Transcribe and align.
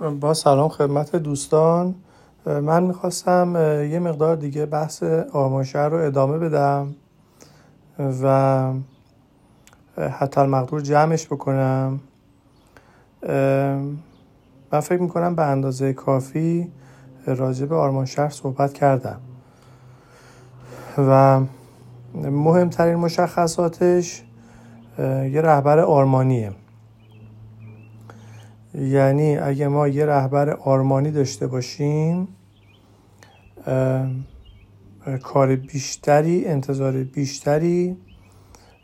با 0.00 0.34
سلام 0.34 0.68
خدمت 0.68 1.16
دوستان. 1.16 1.94
من 2.46 2.82
می‌خواستم 2.82 3.56
یه 3.90 3.98
مقدار 3.98 4.36
دیگه 4.36 4.66
بحث 4.66 5.02
آرمانشهر 5.32 5.88
رو 5.88 5.96
ادامه 5.96 6.38
بدم 6.38 6.94
و 8.22 8.72
حتی 9.98 10.40
المقدور 10.40 10.80
جمعش 10.80 11.26
بکنم. 11.26 12.00
من 14.72 14.80
فکر 14.82 15.02
می‌کنم 15.02 15.34
به 15.34 15.42
اندازه 15.42 15.92
کافی 15.92 16.72
راجع 17.26 17.66
به 17.66 17.74
آرمانشهر 17.74 18.28
صحبت 18.28 18.72
کردم. 18.72 19.20
و 20.98 21.40
مهمترین 22.14 22.96
مشخصاتش 22.96 24.22
یه 24.98 25.40
رهبر 25.40 25.78
آرمانیه. 25.78 26.52
یعنی 28.74 29.36
اگه 29.36 29.68
ما 29.68 29.88
یه 29.88 30.06
رهبر 30.06 30.50
آرمانی 30.50 31.10
داشته 31.10 31.46
باشیم 31.46 32.28
کار 35.22 35.56
بیشتری 35.56 36.44
انتظار 36.44 36.92
بیشتری 37.04 37.96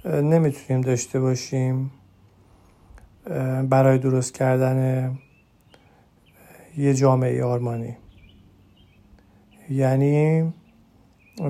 نمی‌تونیم 0.05 0.81
داشته 0.81 1.21
باشیم 1.21 1.91
برای 3.69 3.98
درست 3.98 4.34
کردن 4.34 5.11
یه 6.77 6.95
جامعه 6.95 7.45
آرمانی. 7.45 7.97
یعنی 9.70 10.53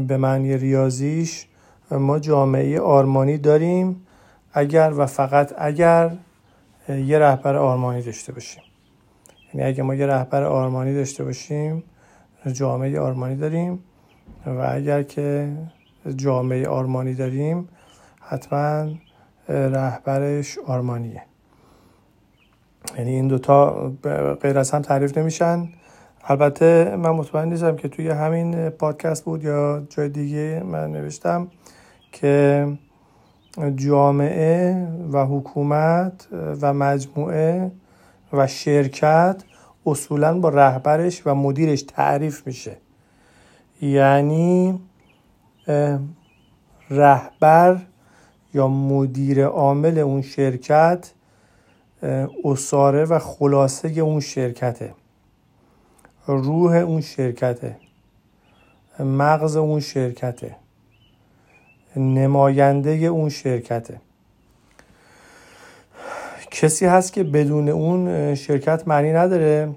به 0.08 0.16
معنی 0.16 0.56
ریاضیش 0.56 1.46
ما 1.90 2.18
جامعه 2.18 2.80
آرمانی 2.80 3.38
داریم 3.38 4.06
اگر 4.52 4.92
و 4.96 5.06
فقط 5.06 5.54
اگر 5.58 6.16
یه 6.90 7.18
رهبر 7.18 7.56
آرمانی 7.56 8.02
داشته 8.02 8.32
باشیم. 8.32 8.62
یعنی 9.54 9.66
اگه 9.66 9.82
ما 9.82 9.94
یه 9.94 10.06
رهبر 10.06 10.42
آرمانی 10.42 10.94
داشته 10.94 11.24
باشیم 11.24 11.82
جامعه 12.52 13.00
آرمانی 13.00 13.36
داریم 13.36 13.84
و 14.46 14.70
اگر 14.72 15.02
که 15.02 15.52
جامعه 16.16 16.68
آرمانی 16.68 17.14
داریم 17.14 17.68
حتما 18.20 18.88
رهبرش 19.48 20.58
آرمانیه 20.58 21.22
یعنی 22.98 23.10
این 23.10 23.28
دوتا 23.28 23.92
غیر 24.42 24.58
از 24.58 24.70
هم 24.70 24.82
تعریف 24.82 25.18
نمیشن. 25.18 25.68
البته 26.24 26.96
من 26.96 27.10
مطمئن 27.10 27.48
نیستم 27.48 27.76
که 27.76 27.88
توی 27.88 28.08
همین 28.08 28.70
پادکست 28.70 29.24
بود 29.24 29.44
یا 29.44 29.82
جای 29.90 30.08
دیگه 30.08 30.62
من 30.64 30.92
نوشتم 30.92 31.48
که 32.12 32.66
جامعه 33.76 34.88
و 35.12 35.26
حکومت 35.26 36.28
و 36.32 36.74
مجموعه 36.74 37.72
و 38.32 38.46
شرکت 38.46 39.42
اصولا 39.86 40.38
با 40.38 40.48
رهبرش 40.48 41.22
و 41.26 41.34
مدیرش 41.34 41.82
تعریف 41.82 42.46
میشه. 42.46 42.76
یعنی 43.82 44.80
رهبر 46.90 47.80
یا 48.54 48.68
مدیر 48.68 49.44
عامل 49.44 49.98
اون 49.98 50.22
شرکت 50.22 51.12
اصاره 52.44 53.04
و 53.04 53.18
خلاصه 53.18 53.88
اون 53.88 54.20
شرکته. 54.20 54.94
روح 56.26 56.72
اون 56.72 57.00
شرکته. 57.00 57.76
مغز 59.00 59.56
اون 59.56 59.80
شرکته. 59.80 60.56
نماینده 61.96 62.90
اون 62.90 63.28
شرکته. 63.28 64.00
کسی 66.50 66.86
هست 66.86 67.12
که 67.12 67.24
بدون 67.24 67.68
اون 67.68 68.34
شرکت 68.34 68.88
معنی 68.88 69.12
نداره. 69.12 69.70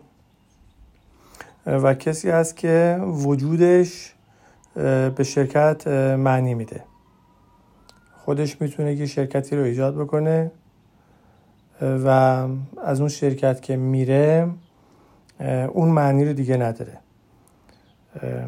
و 1.65 1.93
کسی 1.93 2.29
هست 2.29 2.57
که 2.57 2.99
وجودش 3.01 4.13
به 5.15 5.23
شرکت 5.23 5.87
معنی 6.17 6.53
میده. 6.53 6.83
خودش 8.25 8.61
می‌تونه 8.61 8.93
یه 8.93 9.05
شرکتی 9.05 9.55
رو 9.55 9.63
ایجاد 9.63 9.95
بکنه. 9.95 10.51
و 11.81 12.07
از 12.83 12.99
اون 12.99 13.09
شرکت 13.09 13.61
که 13.61 13.75
میره 13.75 14.49
اون 15.67 15.89
معنی 15.89 16.25
رو 16.25 16.33
دیگه 16.33 16.57
نداره. 16.57 16.97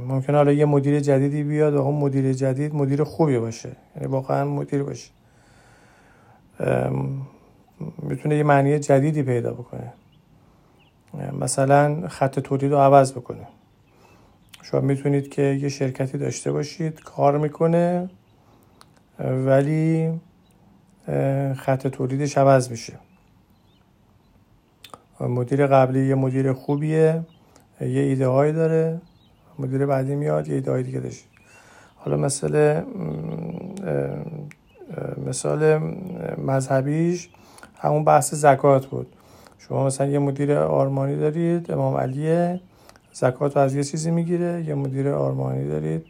ممکنه 0.07 0.37
حالا 0.37 0.51
یه 0.51 0.65
مدیر 0.65 0.99
جدیدی 0.99 1.43
بیاد 1.43 1.73
و 1.73 1.81
اون 1.81 1.95
مدیر 1.95 2.33
جدید 2.33 2.75
مدیر 2.75 3.03
خوبی 3.03 3.39
باشه. 3.39 3.75
یعنی 3.95 4.07
واقعا 4.07 4.45
مدیر 4.45 4.83
باشه. 4.83 5.11
می‌تونه 8.01 8.35
یه 8.35 8.43
معنی 8.43 8.79
جدیدی 8.79 9.23
پیدا 9.23 9.53
بکنه. 9.53 9.93
مثلا 11.39 12.07
خط 12.07 12.39
تولید 12.39 12.71
رو 12.71 12.77
عوض 12.77 13.11
بکنه. 13.11 13.47
شما 14.61 14.81
می‌تونید 14.81 15.29
که 15.29 15.41
یه 15.41 15.69
شرکتی 15.69 16.17
داشته 16.17 16.51
باشید 16.51 17.01
کار 17.01 17.37
می‌کنه 17.37 18.09
ولی 19.19 20.11
خط 21.55 21.87
تولیدش 21.87 22.37
عوض 22.37 22.71
میشه. 22.71 22.93
مدیر 25.19 25.67
قبلی 25.67 26.07
یه 26.07 26.15
مدیر 26.15 26.53
خوبیه 26.53 27.21
یه 27.81 27.87
ایده 27.87 28.27
هایی 28.27 28.53
داره. 28.53 29.01
مدیر 29.59 29.85
بعدی 29.85 30.15
میاد 30.15 30.47
یه 30.47 30.55
ایده 30.55 30.81
دیگه 30.81 30.99
داشت. 30.99 31.25
حالا 31.95 32.17
مثل 32.17 32.81
مثال 35.27 35.77
مذهبیش 36.47 37.29
همون 37.77 38.03
بحث 38.03 38.33
زکات 38.33 38.85
بود. 38.85 39.07
شما 39.57 39.85
مثلا 39.85 40.07
یه 40.07 40.19
مدیر 40.19 40.53
آرمانی 40.53 41.15
دارید 41.15 41.71
امام 41.71 41.97
علیه 41.97 42.59
زکات 43.13 43.57
رو 43.57 43.63
از 43.63 43.75
یه 43.75 43.83
چیزی 43.83 44.11
می‌گیره 44.11 44.63
یه 44.67 44.75
مدیر 44.75 45.09
آرمانی 45.09 45.67
دارید 45.67 46.05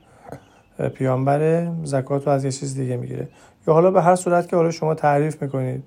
پیامبر 0.94 1.72
زکات 1.84 2.28
رو 2.28 2.34
از 2.34 2.46
یه 2.46 2.52
چیز 2.52 2.76
دیگه 2.76 2.98
می‌گیره. 2.98 3.28
یا 3.68 3.74
حالا 3.74 3.92
به 3.92 4.02
هر 4.02 4.16
صورت 4.16 4.48
که 4.48 4.56
حالا 4.56 4.72
شما 4.72 4.96
تعریف 4.96 5.42
می‌کنید 5.42 5.84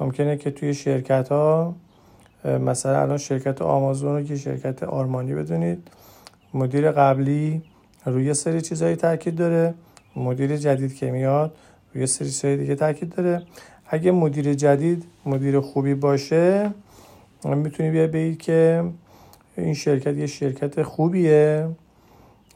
ممکنه 0.00 0.36
که 0.36 0.50
توی 0.50 0.74
شرکت 0.74 1.28
ها 1.28 1.74
مثلا 2.44 3.00
الان 3.00 3.16
شرکت 3.16 3.62
آمازون 3.62 4.16
رو 4.16 4.22
که 4.22 4.36
شرکت 4.36 4.82
آرمانی 4.82 5.34
بدونید 5.34 5.88
مدیر 6.54 6.92
قبلی 6.92 7.62
روی 8.04 8.34
سری 8.34 8.60
چیزهایی 8.60 8.96
تاکید 8.96 9.34
داره. 9.34 9.74
مدیر 10.16 10.56
جدید 10.56 10.94
که 10.94 11.10
میاد 11.10 11.56
روی 11.94 12.06
سری 12.06 12.28
چیزهای 12.28 12.56
دیگه 12.56 12.74
تاکید 12.74 13.14
داره. 13.14 13.42
اگه 13.86 14.10
مدیر 14.12 14.54
جدید 14.54 15.04
مدیر 15.26 15.60
خوبی 15.60 15.94
باشه 15.94 16.70
می‌تونی 17.44 17.90
بیا 17.90 18.06
بگید 18.06 18.38
که 18.38 18.84
این 19.56 19.74
شرکت 19.74 20.16
یه 20.16 20.26
شرکت 20.26 20.82
خوبیه 20.82 21.68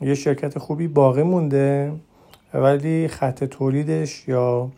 یه 0.00 0.14
شرکت 0.14 0.58
خوبی 0.58 0.88
باقی 0.88 1.22
مونده 1.22 1.92
ولی 2.54 3.08
خط 3.08 3.44
تولیدش 3.44 4.28
یا 4.28 4.70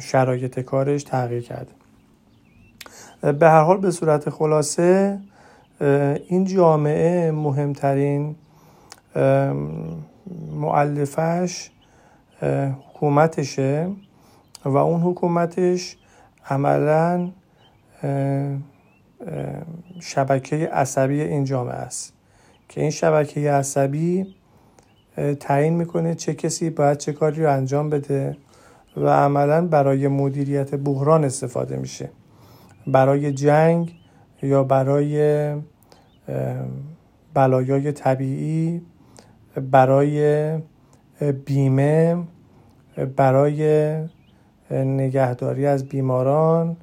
شرایط 0.00 0.60
کارش 0.60 1.04
تغییر 1.04 1.42
کرده. 1.42 1.72
به 3.32 3.48
هر 3.48 3.62
حال 3.62 3.76
به 3.76 3.90
صورت 3.90 4.30
خلاصه 4.30 5.18
این 6.28 6.44
جامعه 6.44 7.30
مهمترین 7.30 8.36
معلفش 10.52 11.70
حکومتشه 12.94 13.88
و 14.64 14.76
اون 14.76 15.00
حکومتش 15.00 15.96
عملا 16.50 17.30
شبکه 20.00 20.56
عصبی 20.56 21.20
این 21.20 21.44
جامعه 21.44 21.74
است. 21.74 22.12
که 22.68 22.80
این 22.80 22.90
شبکه 22.90 23.52
عصبی 23.52 24.34
تعیین 25.40 25.74
می‌کنه 25.74 26.14
چه 26.14 26.34
کسی 26.34 26.70
باید 26.70 26.98
چه 26.98 27.12
کاری 27.12 27.42
رو 27.42 27.52
انجام 27.52 27.90
بده 27.90 28.36
و 28.96 29.08
عملا 29.08 29.66
برای 29.66 30.08
مدیریت 30.08 30.74
بحران 30.74 31.24
استفاده 31.24 31.76
میشه. 31.76 32.10
برای 32.86 33.32
جنگ 33.32 33.94
یا 34.42 34.64
برای 34.64 35.54
بلایای 37.34 37.92
طبیعی 37.92 38.82
برای 39.70 40.58
بیمه 41.44 42.16
برای 43.16 43.94
نگهداری 44.70 45.66
از 45.66 45.88
بیماران 45.88 46.76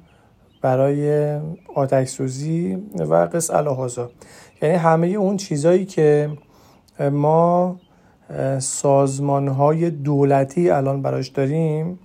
برای 0.62 1.36
آتش 1.74 2.08
سوزی 2.08 2.78
و 2.98 3.14
قص 3.14 3.50
الهازا 3.50 4.10
یعنی 4.62 4.74
همه 4.74 5.06
اون 5.06 5.36
چیزایی 5.36 5.84
که 5.84 6.30
ما 7.12 7.76
سازمان 8.58 9.48
های 9.48 9.90
دولتی 9.90 10.70
الان 10.70 11.02
براش 11.02 11.28
داریم 11.28 11.98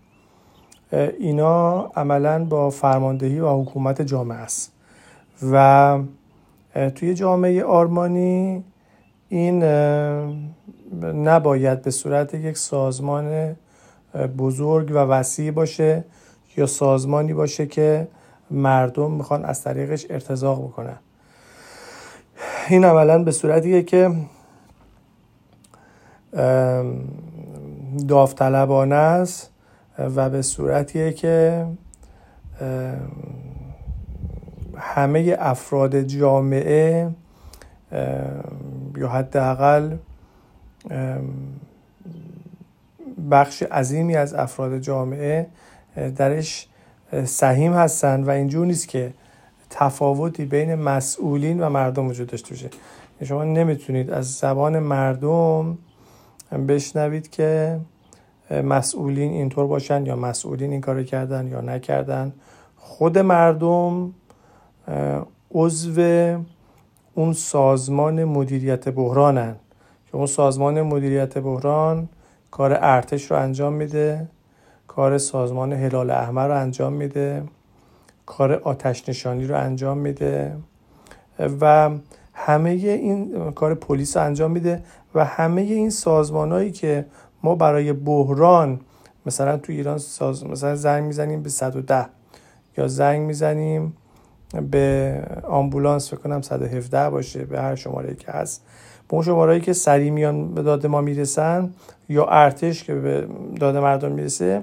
اینا 1.19 1.81
عملا 1.95 2.45
با 2.45 2.69
فرماندهی 2.69 3.39
و 3.39 3.61
حکومت 3.61 4.01
جامعه 4.01 4.37
است. 4.37 4.73
و 5.51 5.99
توی 6.95 7.13
جامعه 7.13 7.63
آرمانی 7.63 8.63
این 9.29 9.63
نباید 11.03 11.81
به 11.81 11.91
صورت 11.91 12.33
یک 12.33 12.57
سازمان 12.57 13.55
بزرگ 14.37 14.91
و 14.91 14.97
وسیع 14.97 15.51
باشه 15.51 16.03
یا 16.57 16.65
سازمانی 16.65 17.33
باشه 17.33 17.65
که 17.65 18.07
مردم 18.51 19.11
می‌خوان 19.11 19.45
از 19.45 19.63
طریقش 19.63 20.05
ارتزاق 20.09 20.63
بکنن. 20.63 20.97
این 22.69 22.85
عملا 22.85 23.23
به 23.23 23.31
صورتیه 23.31 23.83
که 23.83 24.11
داوطلبانه 28.07 28.95
است 28.95 29.49
و 29.97 30.29
به 30.29 30.41
صورتیه 30.41 31.13
که 31.13 31.65
همه 34.77 35.35
افراد 35.39 36.01
جامعه 36.01 37.09
یا 38.97 39.09
حداقل 39.09 39.95
بخش 43.31 43.63
عظیمی 43.63 44.15
از 44.15 44.33
افراد 44.33 44.79
جامعه 44.79 45.47
درش 46.15 46.67
سهیم 47.25 47.73
هستن 47.73 48.23
و 48.23 48.29
اینجور 48.29 48.65
نیست 48.65 48.87
که 48.87 49.13
تفاوتی 49.69 50.45
بین 50.45 50.75
مسئولین 50.75 51.63
و 51.63 51.69
مردم 51.69 52.07
وجود 52.07 52.27
داشته 52.27 52.49
باشه. 52.49 52.69
شما 53.23 53.43
نمی‌تونید 53.43 54.11
از 54.11 54.33
زبان 54.33 54.79
مردم 54.79 55.77
بشنوید 56.67 57.29
که 57.29 57.79
مسئولین 58.51 59.31
اینطور 59.31 59.67
باشن 59.67 60.05
یا 60.05 60.15
مسئولین 60.15 60.71
این 60.71 60.81
کار 60.81 61.03
کردن 61.03 61.47
یا 61.47 61.61
نکردن. 61.61 62.33
خود 62.77 63.17
مردم 63.17 64.13
عضو 65.51 66.01
اون 67.13 67.33
سازمان 67.33 68.23
مدیریت 68.23 68.89
بحرانن. 68.89 69.55
که 70.13 70.15
اون 70.15 70.27
سازمان 70.27 70.81
مدیریت 70.81 71.37
بحران 71.37 72.09
کار 72.51 72.77
ارتش 72.81 73.31
رو 73.31 73.37
انجام 73.37 73.73
میده 73.73 74.27
کار 74.87 75.17
سازمان 75.17 75.73
هلال 75.73 76.09
احمر 76.09 76.47
رو 76.47 76.61
انجام 76.61 76.93
میده 76.93 77.43
کار 78.25 78.53
آتش 78.53 79.09
نشانی 79.09 79.47
رو 79.47 79.57
انجام 79.57 79.97
میده 79.97 80.55
و 81.61 81.89
همه 82.33 82.69
این 82.69 83.51
کار 83.51 83.75
پلیس 83.75 84.17
رو 84.17 84.23
انجام 84.23 84.51
میده 84.51 84.83
و 85.15 85.25
همه 85.25 85.61
این 85.61 85.89
سازمانهایی 85.89 86.71
که 86.71 87.05
ما 87.43 87.55
برای 87.55 87.93
بحران 87.93 88.79
مثلا 89.25 89.57
تو 89.57 89.71
ایران 89.71 89.97
ساز... 89.97 90.45
مثلا 90.45 90.75
زنگ 90.75 91.03
می‌زنیم 91.03 91.43
به 91.43 91.49
110 91.49 92.05
یا 92.77 92.87
زنگ 92.87 93.21
می‌زنیم 93.21 93.97
به 94.61 95.19
آمبولانس 95.47 96.07
فکر 96.07 96.17
کنم 96.17 96.41
117 96.41 97.09
باشه 97.09 97.45
به 97.45 97.61
هر 97.61 97.75
شماره 97.75 98.15
که 98.15 98.31
هست. 98.31 98.61
به 99.07 99.13
اون 99.13 99.23
شماره 99.23 99.59
که 99.59 99.73
سریع 99.73 100.11
میان 100.11 100.53
به 100.53 100.61
داده 100.61 100.87
ما 100.87 101.01
می‌رسن 101.01 101.73
یا 102.09 102.25
ارتش 102.25 102.83
که 102.83 102.95
به 102.95 103.27
داده 103.59 103.79
مردم 103.79 104.11
می‌رسه 104.11 104.61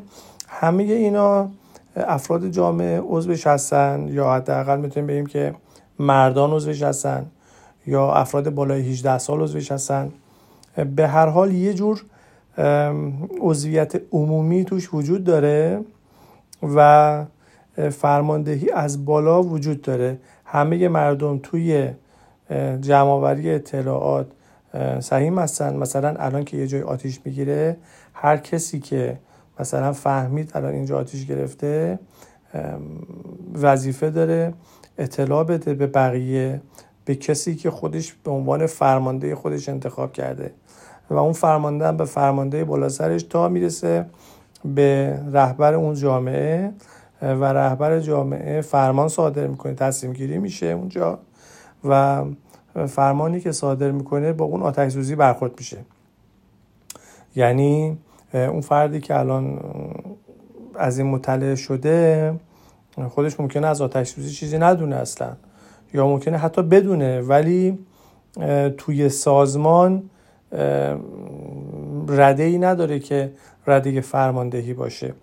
همه 0.49 0.83
اینا 0.83 1.49
افراد 1.97 2.49
جامعه 2.49 3.01
عضوش 3.01 3.47
هستن 3.47 4.09
یا 4.09 4.33
حداقل 4.33 4.81
می‌تونیم 4.81 5.07
بگیم 5.07 5.27
که 5.27 5.55
مردان 5.99 6.53
عضوش 6.53 6.83
هستن 6.83 7.27
یا 7.87 8.13
افراد 8.13 8.51
بالای 8.51 8.81
18 8.81 9.19
سال 9.19 9.41
عضوش 9.41 9.73
هستن 9.73 10.13
به 10.97 11.09
هر 11.09 11.27
حال 11.27 11.53
یه 11.53 11.75
جور 11.75 12.03
عضویت 13.41 14.01
عمومی 14.13 14.65
توش 14.65 14.95
وجود 14.95 15.25
داره 15.25 15.81
و 16.77 17.25
فرماندهی 17.89 18.71
از 18.71 19.05
بالا 19.05 19.43
وجود 19.43 19.83
داره. 19.83 20.19
همه 20.45 20.89
مردم 20.89 21.39
توی 21.43 21.91
جمعآوری 22.81 23.51
اطلاعات 23.51 24.27
سهیم 25.01 25.39
هستن. 25.39 25.77
مثلا 25.77 26.15
الان 26.19 26.45
که 26.45 26.57
یه 26.57 26.67
جای 26.67 26.83
آتیش 26.83 27.21
می‌گیره 27.25 27.77
هر 28.15 28.37
کسی 28.37 28.81
که 28.81 29.19
مثلا 29.61 29.93
فهمید 29.93 30.51
الان 30.55 30.73
اینجا 30.73 30.99
آتیش 30.99 31.27
گرفته 31.27 31.99
وظیفه 33.63 34.11
داره 34.11 34.55
اطلاع 34.99 35.45
بده 35.45 35.75
به 35.75 35.87
بقیه 35.87 36.61
به 37.05 37.15
کسی 37.15 37.55
که 37.55 37.71
خودش 37.71 38.13
به 38.25 38.31
عنوان 38.31 38.67
فرمانده 38.67 39.35
خودش 39.35 39.69
انتخاب 39.69 40.13
کرده. 40.13 40.53
و 41.11 41.15
اون 41.15 41.33
فرمانده 41.33 41.93
به 41.93 42.05
فرمانده 42.05 42.65
بالا 42.65 42.89
سرش 42.89 43.23
تا 43.23 43.49
می‌رسه 43.49 44.07
به 44.65 45.21
رهبر 45.33 45.75
اون 45.75 45.95
جامعه. 45.95 46.73
و 47.23 47.45
رهبر 47.45 48.01
جامعه 48.01 48.61
فرمان 48.61 49.09
صادر 49.09 49.47
می‌کنه 49.47 49.75
تصمیم 49.75 50.13
گیری 50.13 50.39
میشه 50.39 50.67
اونجا 50.67 51.19
و 51.85 52.25
فرمانی 52.87 53.41
که 53.41 53.53
صادر 53.53 53.91
می‌کنه 53.91 54.33
با 54.33 54.45
اون 54.45 54.63
آتش 54.63 54.97
برخورد 54.97 55.53
میشه. 55.59 55.79
یعنی 57.37 57.99
اون 58.35 58.61
فردی 58.61 59.01
که 59.01 59.19
الان 59.19 59.61
از 60.75 60.99
این 60.99 61.07
مطلع 61.07 61.55
شده 61.55 62.35
خودش 63.09 63.41
ممکنه 63.41 63.67
از 63.67 63.81
آتش 63.81 64.15
چیزی 64.15 64.59
ندونه 64.59 64.97
اصلا 64.97 65.33
یا 65.95 66.07
ممکنه 66.07 66.39
حتی 66.39 66.63
بدونه 66.63 67.21
ولی 67.21 67.79
توی 68.79 69.09
سازمان 69.09 70.11
رده 72.09 72.59
نداره 72.59 72.99
که 72.99 73.33
رده 73.67 74.01
فرماندهی 74.01 74.75
باشه. 74.75 75.15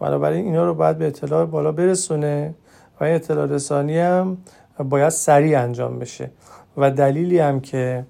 بنابراین 0.00 0.44
اینا 0.44 0.64
رو 0.64 0.74
باید 0.74 0.98
به 0.98 1.06
اطلاع 1.06 1.46
بالا 1.46 1.72
برسونه 1.72 2.54
و 3.00 3.04
این 3.04 3.14
اطلاع 3.14 3.46
رسانی 3.46 3.98
هم 3.98 4.38
باید 4.88 5.08
سریع 5.08 5.60
انجام 5.60 5.98
بشه. 5.98 6.30
و 6.76 6.90
دلیلی 6.90 7.38
هم 7.38 7.60
که 7.60 8.06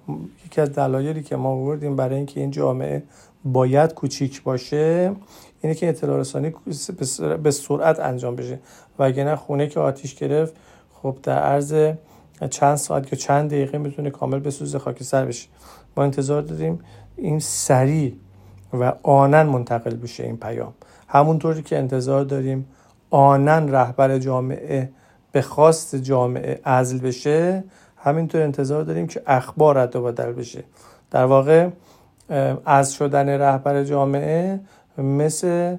یکی 0.47 0.61
از 0.61 0.73
دلایلی 0.73 1.23
که 1.23 1.37
ما 1.37 1.65
بردیم 1.65 1.97
برای 1.97 2.17
اینکه 2.17 2.41
این 2.41 2.51
جامعه 2.51 3.03
باید 3.45 3.95
کوچیک 3.95 4.43
باشه 4.43 5.13
اینه 5.61 5.75
که 5.75 5.89
اطلاع 5.89 6.19
رسانی 6.19 6.55
به 7.43 7.51
سرعت 7.51 8.01
انجام 8.01 8.37
بشه. 8.37 8.59
و 8.99 9.03
اگه 9.03 9.25
نه 9.25 9.37
خونه 9.37 9.67
که 9.67 9.81
آتیش 9.81 10.15
گرفت 10.15 10.55
خب 10.95 11.17
در 11.23 11.39
عرض 11.39 11.93
چند 12.51 12.77
ساعت 12.77 13.13
یا 13.13 13.19
چند 13.19 13.51
دقیقه 13.51 13.79
می‌تونه 13.79 14.11
کامل 14.11 14.39
به 14.39 14.51
سوز 14.51 14.77
خاکستر 14.77 15.25
بشه. 15.25 15.49
ما 15.97 16.03
انتظار 16.03 16.43
داریم 16.43 16.79
این 17.17 17.39
سریع 17.39 18.15
و 18.73 18.93
آنن 19.03 19.43
منتقل 19.43 19.95
بشه 19.95 20.25
این 20.25 20.37
پیام. 20.37 20.73
همونطوری 21.09 21.63
که 21.63 21.79
انتظار 21.79 22.25
داریم 22.25 22.67
آنن 23.11 23.73
رهبر 23.73 24.19
جامعه 24.19 24.91
به 25.33 25.43
خواست 25.43 25.97
جامعه 25.97 26.61
ازل 26.65 26.99
بشه 26.99 27.65
همینطور 27.97 28.43
انتظار 28.43 28.83
داریم 28.83 29.07
که 29.07 29.23
اخبار 29.27 29.79
رد 29.79 29.97
و 29.97 30.03
بدل 30.03 30.33
بشه. 30.33 30.65
در 31.11 31.25
واقع 31.25 31.69
از 32.65 32.95
شدن 32.95 33.29
رهبر 33.29 33.85
جامعه 33.85 34.61
مثل 34.99 35.77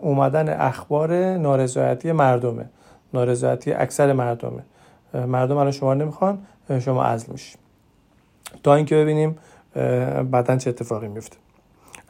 اومدن 0.00 0.48
اخبار 0.48 1.36
نارضایتی 1.36 2.12
مردمه. 2.12 2.64
نارضایتی 3.14 3.72
اکثر 3.72 4.12
مردمه. 4.12 4.62
مردم 5.14 5.56
الان 5.56 5.72
شما 5.72 5.94
نمی‌خوان 5.94 6.38
شما 6.80 7.04
ازل 7.04 7.32
میشی 7.32 7.58
تا 8.62 8.74
اینکه 8.74 8.94
ببینیم 8.94 9.38
بعدا 10.30 10.56
چه 10.56 10.70
اتفاقی 10.70 11.08
میفته. 11.08 11.36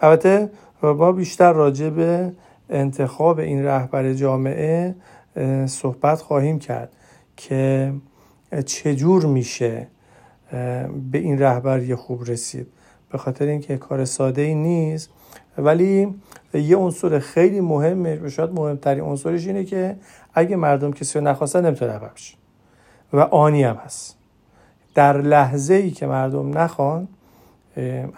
البته 0.00 0.50
با 0.80 1.12
بیشتر 1.12 1.52
راجع 1.52 1.90
به 1.90 2.32
انتخاب 2.70 3.38
این 3.38 3.64
رهبر 3.64 4.12
جامعه 4.12 4.94
صحبت 5.66 6.20
خواهیم 6.20 6.58
کرد 6.58 6.92
که 7.36 7.92
چجور 8.66 9.26
میشه 9.26 9.86
به 11.10 11.18
این 11.18 11.38
رهبری 11.38 11.94
خوب 11.94 12.30
رسید. 12.30 12.66
به 13.12 13.18
خاطر 13.18 13.46
اینکه 13.46 13.76
کار 13.76 14.04
ساده 14.04 14.42
ای 14.42 14.54
نیست 14.54 15.10
ولی 15.58 16.14
یه 16.54 16.76
عنصر 16.76 17.18
خیلی 17.18 17.60
مهمه 17.60 18.20
و 18.22 18.28
شاید 18.28 18.50
مهمترین 18.50 19.04
عنصرش 19.04 19.46
اینه 19.46 19.64
که 19.64 19.96
اگه 20.34 20.56
مردم 20.56 20.92
کسی 20.92 21.18
رو 21.18 21.24
نخواستن 21.24 21.66
نمی‌تونه 21.66 21.92
رهبر 21.92 22.10
و 23.12 23.20
آنی 23.20 23.62
هم 23.62 23.76
هست. 23.76 24.16
در 24.94 25.22
لحظه 25.22 25.74
ای 25.74 25.90
که 25.90 26.06
مردم 26.06 26.58
نخوان 26.58 27.08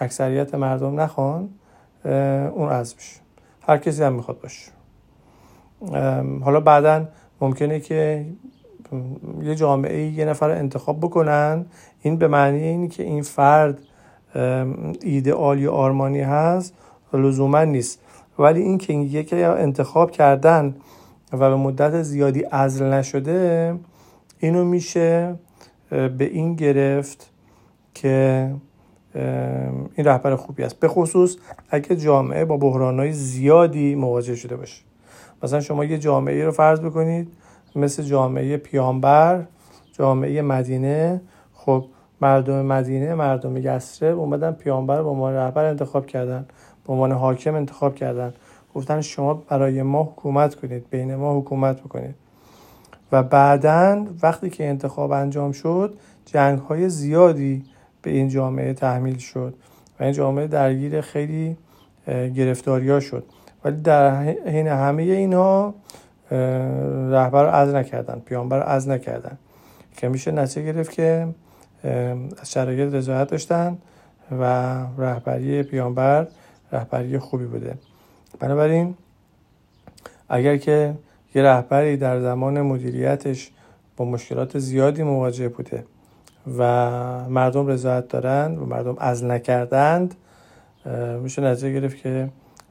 اکثریت 0.00 0.54
مردم 0.54 1.00
نخوان 1.00 1.48
اون 2.04 2.68
از 2.68 2.94
بشه 2.94 3.20
هر 3.62 3.78
کسی 3.78 4.02
هم 4.02 4.12
می‌خواد 4.12 4.40
باشه. 4.40 4.72
حالا 6.44 6.60
بعدا 6.60 7.08
ممکنه 7.40 7.80
که 7.80 8.26
یه 9.42 9.54
جامعه 9.54 10.06
یه 10.06 10.24
نفر 10.24 10.50
انتخاب 10.50 11.00
بکنن. 11.00 11.66
این 12.02 12.16
به 12.16 12.28
معنی 12.28 12.62
اینی 12.62 12.88
که 12.88 13.02
این 13.02 13.22
فرد 13.22 13.78
ایدئال 15.02 15.58
یا 15.58 15.72
آرمانی 15.72 16.20
هست 16.20 16.74
لزوما 17.12 17.64
نیست. 17.64 18.00
ولی 18.38 18.62
این 18.62 18.78
که 18.78 18.92
یکی 18.92 19.42
انتخاب 19.42 20.10
کردن 20.10 20.74
و 21.32 21.38
به 21.38 21.56
مدت 21.56 22.02
زیادی 22.02 22.44
ازل 22.50 22.84
نشده 22.84 23.74
اینو 24.38 24.64
میشه 24.64 25.34
به 25.90 26.24
این 26.24 26.54
گرفت 26.54 27.30
که 27.94 28.50
این 29.94 30.06
رهبر 30.06 30.36
خوبی 30.36 30.62
است. 30.62 30.80
به 30.80 30.88
خصوص 30.88 31.36
اگه 31.70 31.96
جامعه 31.96 32.44
با 32.44 32.56
بحرانهای 32.56 33.12
زیادی 33.12 33.94
مواجه 33.94 34.34
شده 34.34 34.56
باشه. 34.56 34.82
مثلا 35.42 35.60
شما 35.60 35.84
یه 35.84 35.98
جامعه 35.98 36.44
رو 36.44 36.52
فرض 36.52 36.80
بکنید 36.80 37.28
مثل 37.76 38.02
جامعه 38.02 38.56
پیامبر 38.56 39.44
جامعه 39.92 40.42
مدینه. 40.42 41.20
خب 41.54 41.84
مردم 42.20 42.66
مدینه 42.66 43.14
مردم 43.14 43.56
یسرب 43.56 44.18
اومدن 44.18 44.52
پیامبر 44.52 45.02
به 45.02 45.08
عنوان 45.08 45.34
رهبر 45.34 45.64
انتخاب 45.64 46.06
کردن 46.06 46.46
به 46.86 46.92
عنوان 46.92 47.12
حاکم 47.12 47.54
انتخاب 47.54 47.94
کردن. 47.94 48.34
گفتن 48.74 49.00
شما 49.00 49.34
برای 49.34 49.82
ما 49.82 50.02
حکومت 50.02 50.54
کنید 50.54 50.90
بین 50.90 51.14
ما 51.14 51.38
حکومت 51.38 51.80
بکنید. 51.80 52.14
و 53.12 53.22
بعدا 53.22 54.06
وقتی 54.22 54.50
که 54.50 54.68
انتخاب 54.68 55.12
انجام 55.12 55.52
شد 55.52 55.94
جنگ 56.26 56.58
های 56.58 56.88
زیادی 56.88 57.64
به 58.02 58.10
این 58.10 58.28
جامعه 58.28 58.72
تحمیل 58.72 59.18
شد 59.18 59.54
و 60.00 60.04
این 60.04 60.12
جامعه 60.12 60.46
درگیر 60.46 61.00
خیلی 61.00 61.56
گرفتاریا 62.06 63.00
شد. 63.00 63.24
ولی 63.64 63.80
در 63.80 64.22
حین 64.22 64.66
همه 64.66 65.02
اینها 65.02 65.74
رهبر 67.10 67.46
از 67.46 67.74
نکردن 67.74 68.22
پیامبر 68.26 68.62
از 68.62 68.88
نکردن. 68.88 69.38
که 69.96 70.08
میشه 70.08 70.30
نتیجه 70.30 70.72
گرفت 70.72 70.92
که 70.92 71.28
از 72.40 72.52
شرایط 72.52 72.94
رضایت 72.94 73.28
داشتن 73.28 73.78
و 74.40 74.44
رهبری 74.98 75.62
پیامبر 75.62 76.26
رهبری 76.72 77.18
خوبی 77.18 77.44
بوده. 77.44 77.74
بنابراین 78.40 78.94
اگر 80.28 80.56
که 80.56 80.94
یه 81.34 81.42
رهبری 81.42 81.96
در 81.96 82.20
زمان 82.20 82.62
مدیریتش 82.62 83.50
با 83.96 84.04
مشکلات 84.04 84.58
زیادی 84.58 85.02
مواجه 85.02 85.48
بوده 85.48 85.84
و 86.58 87.28
مردم 87.28 87.66
رضایت 87.66 88.08
دارند 88.08 88.58
و 88.58 88.66
مردم 88.66 88.96
از 88.98 89.24
نکردند. 89.24 90.14
میشه 91.22 91.42
نظر 91.42 91.70
گرفت 91.70 91.96
که 91.96 92.28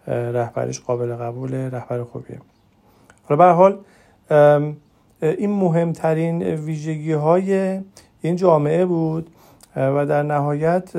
رهبریش 0.07 0.79
قابل 0.79 1.15
قبول 1.15 1.53
رهبر 1.53 2.03
خوبیه. 2.03 2.37
حالا 3.23 3.45
به 3.45 3.53
حال 3.53 3.77
این 5.21 5.49
مهمترین 5.49 6.43
ویژگی 6.43 7.13
های 7.13 7.79
این 8.21 8.35
جامعه 8.35 8.85
بود 8.85 9.29
و 9.75 10.05
در 10.05 10.23
نهایت 10.23 10.97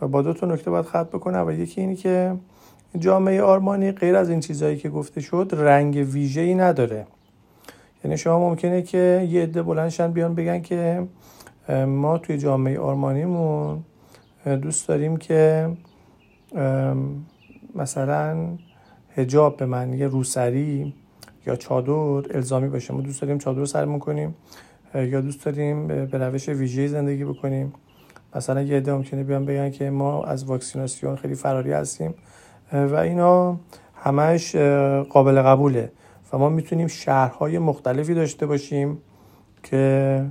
با 0.00 0.22
دو 0.22 0.32
تا 0.32 0.46
نکته 0.46 0.70
باید 0.70 0.84
خط 0.84 1.08
بکنم 1.08 1.46
و 1.46 1.52
یکی 1.52 1.80
اینی 1.80 1.96
که 1.96 2.34
جامعه 2.98 3.42
آرمانی 3.42 3.92
غیر 3.92 4.16
از 4.16 4.30
این 4.30 4.40
چیزهایی 4.40 4.76
که 4.76 4.88
گفته 4.88 5.20
شد 5.20 5.50
رنگ 5.52 6.06
ویژه 6.12 6.40
ای 6.40 6.54
نداره. 6.54 7.06
یعنی 8.04 8.16
شما 8.16 8.38
ممکنه 8.38 8.82
که 8.82 9.28
یه 9.30 9.42
عده 9.42 9.62
بلندشن 9.62 10.12
بیان 10.12 10.34
بگن 10.34 10.60
که 10.60 11.06
ما 11.86 12.18
توی 12.18 12.38
جامعه 12.38 12.78
آرمانیمون 12.78 13.84
دوست 14.62 14.88
داریم 14.88 15.16
که 15.16 15.70
مثلا 17.74 18.48
هجاب 19.16 19.56
به 19.56 19.66
معنی 19.66 20.04
روسری 20.04 20.94
یا 21.46 21.56
چادر 21.56 22.36
الزامی 22.36 22.68
باشه. 22.68 22.94
ما 22.94 23.00
دوست 23.00 23.22
داریم 23.22 23.38
چادر 23.38 23.64
سرمون 23.64 23.98
کنیم 23.98 24.34
یا 24.94 25.20
دوست 25.20 25.44
داریم 25.44 25.86
به 25.86 26.18
روش 26.18 26.48
ویژه 26.48 26.86
زندگی 26.86 27.24
بکنیم. 27.24 27.72
مثلا 28.34 28.62
یه 28.62 28.76
عده 28.76 28.92
ممکنه 28.92 29.24
بیان 29.24 29.44
بگن 29.44 29.70
که 29.70 29.90
ما 29.90 30.24
از 30.24 30.44
واکسیناسیون 30.44 31.16
خیلی 31.16 31.34
فراری 31.34 31.72
هستیم 31.72 32.14
و 32.72 32.94
اینا 32.94 33.60
همش 33.94 34.56
قابل 35.10 35.42
قبوله. 35.42 35.92
و 36.32 36.38
ما 36.38 36.48
می‌تونیم 36.48 36.86
شهرهای 36.86 37.58
مختلفی 37.58 38.14
داشته 38.14 38.46
باشیم 38.46 38.98
که 39.62 40.24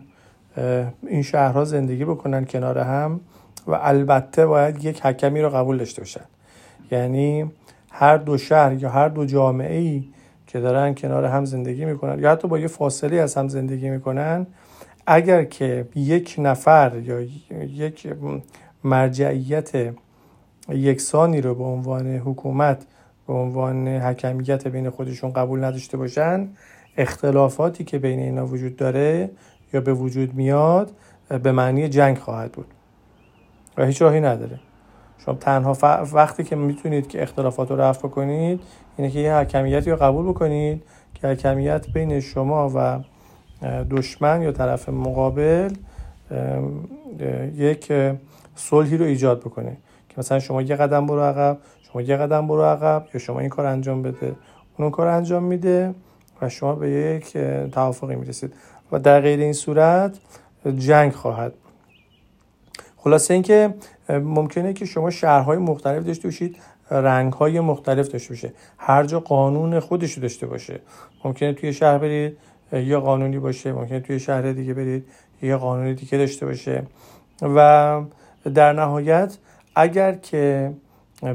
این 1.07 1.21
شهرها 1.21 1.65
زندگی 1.65 2.05
بکنن 2.05 2.45
کنار 2.45 2.77
هم 2.77 3.19
و 3.67 3.79
البته 3.81 4.45
باید 4.45 4.85
یک 4.85 5.01
حکمی 5.05 5.41
رو 5.41 5.49
قبول 5.49 5.77
داشته 5.77 6.01
باشن. 6.01 6.25
یعنی 6.91 7.51
هر 7.91 8.17
دو 8.17 8.37
شهر 8.37 8.73
یا 8.73 8.89
هر 8.89 9.09
دو 9.09 9.25
جامعه 9.25 9.77
ای 9.77 10.03
که 10.47 10.59
دارن 10.59 10.95
کنار 10.95 11.25
هم 11.25 11.45
زندگی 11.45 11.85
می‌کنن 11.85 12.19
یا 12.19 12.31
حتی 12.31 12.47
با 12.47 12.59
یه 12.59 12.67
فاصله 12.67 13.17
از 13.17 13.35
هم 13.35 13.47
زندگی 13.47 13.89
می‌کنن 13.89 14.47
اگر 15.07 15.43
که 15.43 15.87
یک 15.95 16.35
نفر 16.37 16.91
یا 17.03 17.21
یک 17.61 18.13
مرجعیت 18.83 19.71
یکسانی 20.69 21.41
رو 21.41 21.55
به 21.55 21.63
عنوان 21.63 22.07
حکومت 22.07 22.85
به 23.27 23.33
عنوان 23.33 23.87
حکمیت 23.87 24.67
بین 24.67 24.89
خودشون 24.89 25.33
قبول 25.33 25.63
نداشته 25.63 25.97
باشن 25.97 26.47
اختلافاتی 26.97 27.83
که 27.83 27.99
بین 27.99 28.19
اینا 28.19 28.47
وجود 28.47 28.75
داره 28.75 29.29
یا 29.75 29.81
به 29.81 29.93
وجود 29.93 30.33
میاد 30.33 30.91
به 31.43 31.51
معنی 31.51 31.89
جنگ 31.89 32.17
خواهد 32.17 32.51
بود. 32.51 32.65
و 33.77 33.85
هیچ 33.85 34.01
راهی 34.01 34.19
نداره. 34.19 34.59
شما 35.17 35.35
تنها 35.35 35.77
وقتی 36.13 36.43
که 36.43 36.55
می‌تونید 36.55 37.07
که 37.07 37.23
اختلافات 37.23 37.71
رو 37.71 37.81
رفع 37.81 38.07
کنید 38.07 38.61
اینه 38.97 39.11
که 39.11 39.19
یه 39.19 39.35
حکمیتی 39.35 39.91
رو 39.91 39.97
قبول 39.97 40.25
بکنید 40.29 40.83
که 41.13 41.27
حکمیت 41.27 41.89
بین 41.93 42.19
شما 42.19 42.71
و 42.75 42.99
دشمن 43.91 44.41
یا 44.41 44.51
طرف 44.51 44.89
مقابل 44.89 45.73
یک 47.55 47.91
صلحی 48.55 48.97
رو 48.97 49.05
ایجاد 49.05 49.39
بکنه. 49.39 49.77
که 50.09 50.15
مثلا 50.17 50.39
شما 50.39 50.61
یه 50.61 50.75
قدم 50.75 51.05
برو 51.07 51.21
عقب 51.21 51.57
شما 51.81 52.01
یه 52.01 52.17
قدم 52.17 52.47
برو 52.47 52.63
عقب 52.63 53.05
یا 53.13 53.19
شما 53.19 53.39
این 53.39 53.49
کار 53.49 53.65
انجام 53.65 54.01
بده 54.01 54.35
اون 54.77 54.89
کار 54.89 55.07
انجام 55.07 55.43
میده 55.43 55.95
و 56.41 56.49
شما 56.49 56.75
به 56.75 56.89
یک 56.89 57.37
توافقی 57.71 58.15
می‌رسید. 58.15 58.53
و 58.91 58.99
در 58.99 59.21
غیر 59.21 59.39
این 59.39 59.53
صورت 59.53 60.19
جنگ 60.77 61.11
خواهد 61.11 61.53
خلاصه 62.97 63.33
اینکه 63.33 63.73
ممکنه 64.09 64.73
که 64.73 64.85
شما 64.85 65.09
شهرهای 65.09 65.57
مختلف 65.57 66.05
داشته 66.05 66.27
باشید 66.27 66.57
رنگهای 66.91 67.59
مختلف 67.59 68.07
داشته 68.07 68.29
باشه. 68.29 68.53
هر 68.77 69.03
جا 69.03 69.19
قانون 69.19 69.79
خودش 69.79 70.17
داشته 70.17 70.47
باشه. 70.47 70.79
ممکنه 71.23 71.53
توی 71.53 71.73
شهر 71.73 71.97
برید 71.97 72.37
یه 72.71 72.97
قانونی 72.97 73.39
باشه. 73.39 73.73
ممکنه 73.73 73.99
توی 73.99 74.19
شهر 74.19 74.51
دیگه 74.51 74.73
برید 74.73 75.05
یه 75.41 75.55
قانونی 75.55 75.93
دیگه 75.93 76.17
داشته 76.17 76.45
باشه. 76.45 76.83
و 77.41 78.01
در 78.53 78.73
نهایت 78.73 79.37
اگر 79.75 80.13
که 80.13 80.73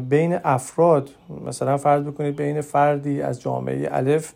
بین 0.09 0.39
افراد 0.45 1.11
مثلا 1.47 1.77
فرض 1.77 2.05
بکنید 2.05 2.37
بین 2.37 2.61
فردی 2.61 3.23
از 3.23 3.41
جامعه 3.41 3.89
الف 3.93 4.33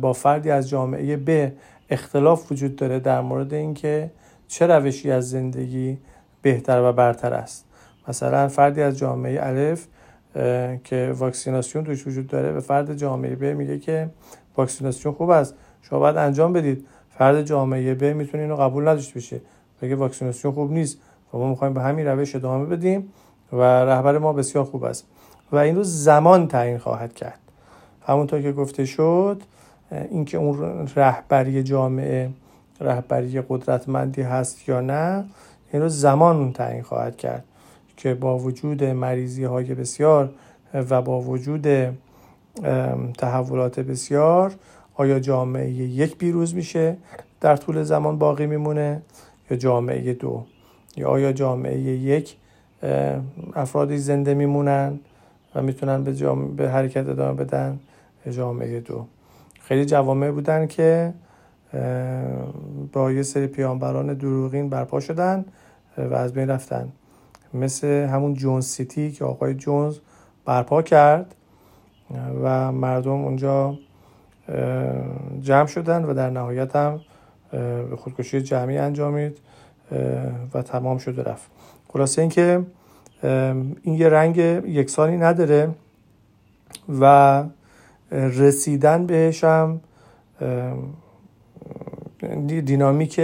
با 0.00 0.12
فردی 0.12 0.50
از 0.50 0.68
جامعه 0.68 1.16
ب 1.16 1.52
اختلاف 1.90 2.52
وجود 2.52 2.76
داره 2.76 3.00
در 3.00 3.20
مورد 3.20 3.54
اینکه 3.54 4.10
چه 4.48 4.66
روشی 4.66 5.10
از 5.10 5.30
زندگی 5.30 5.98
بهتر 6.42 6.82
و 6.82 6.92
برتر 6.92 7.34
است. 7.34 7.64
مثلا 8.08 8.48
فردی 8.48 8.82
از 8.82 8.98
جامعه 8.98 9.46
الف 9.46 9.86
که 10.84 11.14
واکسیناسیون 11.16 11.84
توش 11.84 12.06
وجود 12.06 12.26
داره 12.26 12.52
به 12.52 12.60
فرد 12.60 12.94
جامعه 12.94 13.36
ب 13.36 13.44
میگه 13.44 13.78
که 13.78 14.10
واکسیناسیون 14.56 15.14
خوب 15.14 15.30
است. 15.30 15.54
شما 15.82 15.98
باید 15.98 16.16
انجام 16.16 16.52
بدید. 16.52 16.86
فرد 17.18 17.42
جامعه 17.42 17.94
ب 17.94 18.04
می‌تونه 18.04 18.42
اینو 18.42 18.56
قبول 18.56 18.88
نداشته 18.88 19.14
بشه 19.14 19.40
بگه 19.82 19.96
واکسیناسیون 19.96 20.54
خوب 20.54 20.72
نیست. 20.72 20.98
و 21.34 21.38
ما 21.38 21.50
می‌خوایم 21.50 21.74
به 21.74 21.82
همین 21.82 22.06
روش 22.06 22.36
ادامه 22.36 22.66
بدیم 22.66 23.12
و 23.52 23.62
رهبر 23.62 24.18
ما 24.18 24.32
بسیار 24.32 24.64
خوب 24.64 24.84
است. 24.84 25.06
و 25.52 25.56
این 25.56 25.76
رو 25.76 25.82
زمان 25.82 26.48
تعیین 26.48 26.78
خواهد 26.78 27.14
کرد. 27.14 27.38
همونطور 28.06 28.42
که 28.42 28.52
گفته 28.52 28.84
شد 28.84 29.42
اینکه 29.92 30.38
اون 30.38 30.86
رهبری 30.96 31.62
جامعه 31.62 32.30
رهبری 32.80 33.42
قدرتمندی 33.48 34.22
هست 34.22 34.68
یا 34.68 34.80
نه 34.80 35.24
این 35.72 35.82
رو 35.82 35.88
زمان 35.88 36.52
تعیین 36.52 36.82
خواهد 36.82 37.16
کرد 37.16 37.44
که 37.96 38.14
با 38.14 38.38
وجود 38.38 38.84
مریضی 38.84 39.44
های 39.44 39.74
بسیار 39.74 40.30
و 40.74 41.02
با 41.02 41.20
وجود 41.20 41.66
تحولات 43.18 43.80
بسیار 43.80 44.54
آیا 44.94 45.20
جامعه 45.20 45.70
یک 45.70 46.18
بیروز 46.18 46.54
میشه 46.54 46.96
در 47.40 47.56
طول 47.56 47.82
زمان 47.82 48.18
باقی 48.18 48.46
میمونه 48.46 49.02
یا 49.50 49.56
جامعه 49.56 50.12
دو؟ 50.12 50.44
یا 50.96 51.08
آیا 51.08 51.32
جامعه 51.32 51.80
یک 51.80 52.36
افرادی 53.54 53.98
زنده 53.98 54.34
میمونن 54.34 55.00
و 55.54 55.62
می‌تونن 55.62 56.04
به, 56.04 56.12
به 56.56 56.70
حرکت 56.70 57.08
ادامه 57.08 57.44
بدن؟ 57.44 57.80
جامعه 58.30 58.80
دو؟ 58.80 59.06
خیلی 59.66 59.84
جوامع 59.84 60.30
بودن 60.30 60.66
که 60.66 61.14
با 62.92 63.12
یه 63.12 63.22
سری 63.22 63.46
پیانبران 63.46 64.14
دروغین 64.14 64.68
برپا 64.68 65.00
شدن 65.00 65.44
و 65.98 66.14
از 66.14 66.32
بین 66.32 66.50
رفتن. 66.50 66.88
مثل 67.54 67.86
همون 67.86 68.34
جونز 68.34 68.66
سیتی 68.66 69.12
که 69.12 69.24
آقای 69.24 69.54
جونز 69.54 69.98
برپا 70.44 70.82
کرد 70.82 71.34
و 72.42 72.72
مردم 72.72 73.10
اونجا 73.10 73.78
جمع 75.40 75.66
شدن 75.66 76.04
و 76.04 76.14
در 76.14 76.30
نهایت 76.30 76.76
هم 76.76 77.00
به 77.90 77.96
خودکشی 77.96 78.40
جمعی 78.40 78.78
انجامید 78.78 79.38
و 80.54 80.62
تمام 80.62 80.98
شده 80.98 81.22
رفت. 81.22 81.50
خلاصه 81.88 82.22
اینکه 82.22 82.62
این 83.82 83.94
یه 83.94 84.08
رنگ 84.08 84.36
یکسانی 84.66 85.16
نداره 85.16 85.68
و 87.00 87.44
رسیدن 88.10 89.06
بهش 89.06 89.44
هم 89.44 89.80
دینامیک 92.46 93.20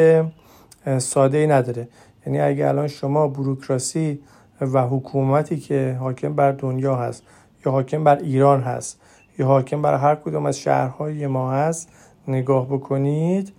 ساده 0.98 1.38
ای 1.38 1.46
نداره. 1.46 1.88
یعنی 2.26 2.40
اگه 2.40 2.68
الان 2.68 2.88
شما 2.88 3.28
بروکراسی 3.28 4.20
و 4.60 4.86
حکومتی 4.86 5.56
که 5.56 5.96
حاکم 6.00 6.34
بر 6.34 6.52
دنیا 6.52 6.96
هست 6.96 7.22
یا 7.66 7.72
حاکم 7.72 8.04
بر 8.04 8.16
ایران 8.18 8.60
هست 8.60 9.00
یا 9.38 9.46
حاکم 9.46 9.82
بر 9.82 9.98
هر 9.98 10.14
کدوم 10.14 10.46
از 10.46 10.58
شهرهای 10.58 11.26
ما 11.26 11.52
هست 11.52 11.88
نگاه 12.28 12.66
بکنید. 12.66 13.52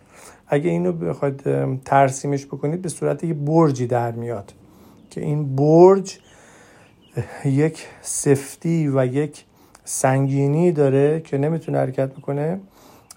اگه 0.47 0.69
اینو 0.69 0.91
بخواید 0.91 1.43
ترسیمش 1.85 2.45
بکنید 2.45 2.81
به 2.81 2.89
صورت 2.89 3.23
یه 3.23 3.33
برجی 3.33 3.87
در 3.87 4.11
میاد 4.11 4.53
که 5.09 5.21
این 5.21 5.55
برج 5.55 6.19
یک 7.45 7.87
سفتی 8.01 8.91
و 8.95 9.05
یک 9.05 9.45
سنگینی 9.85 10.71
داره 10.71 11.19
که 11.19 11.37
نمی‌تونه 11.37 11.77
حرکت 11.77 12.09
بکنه 12.09 12.59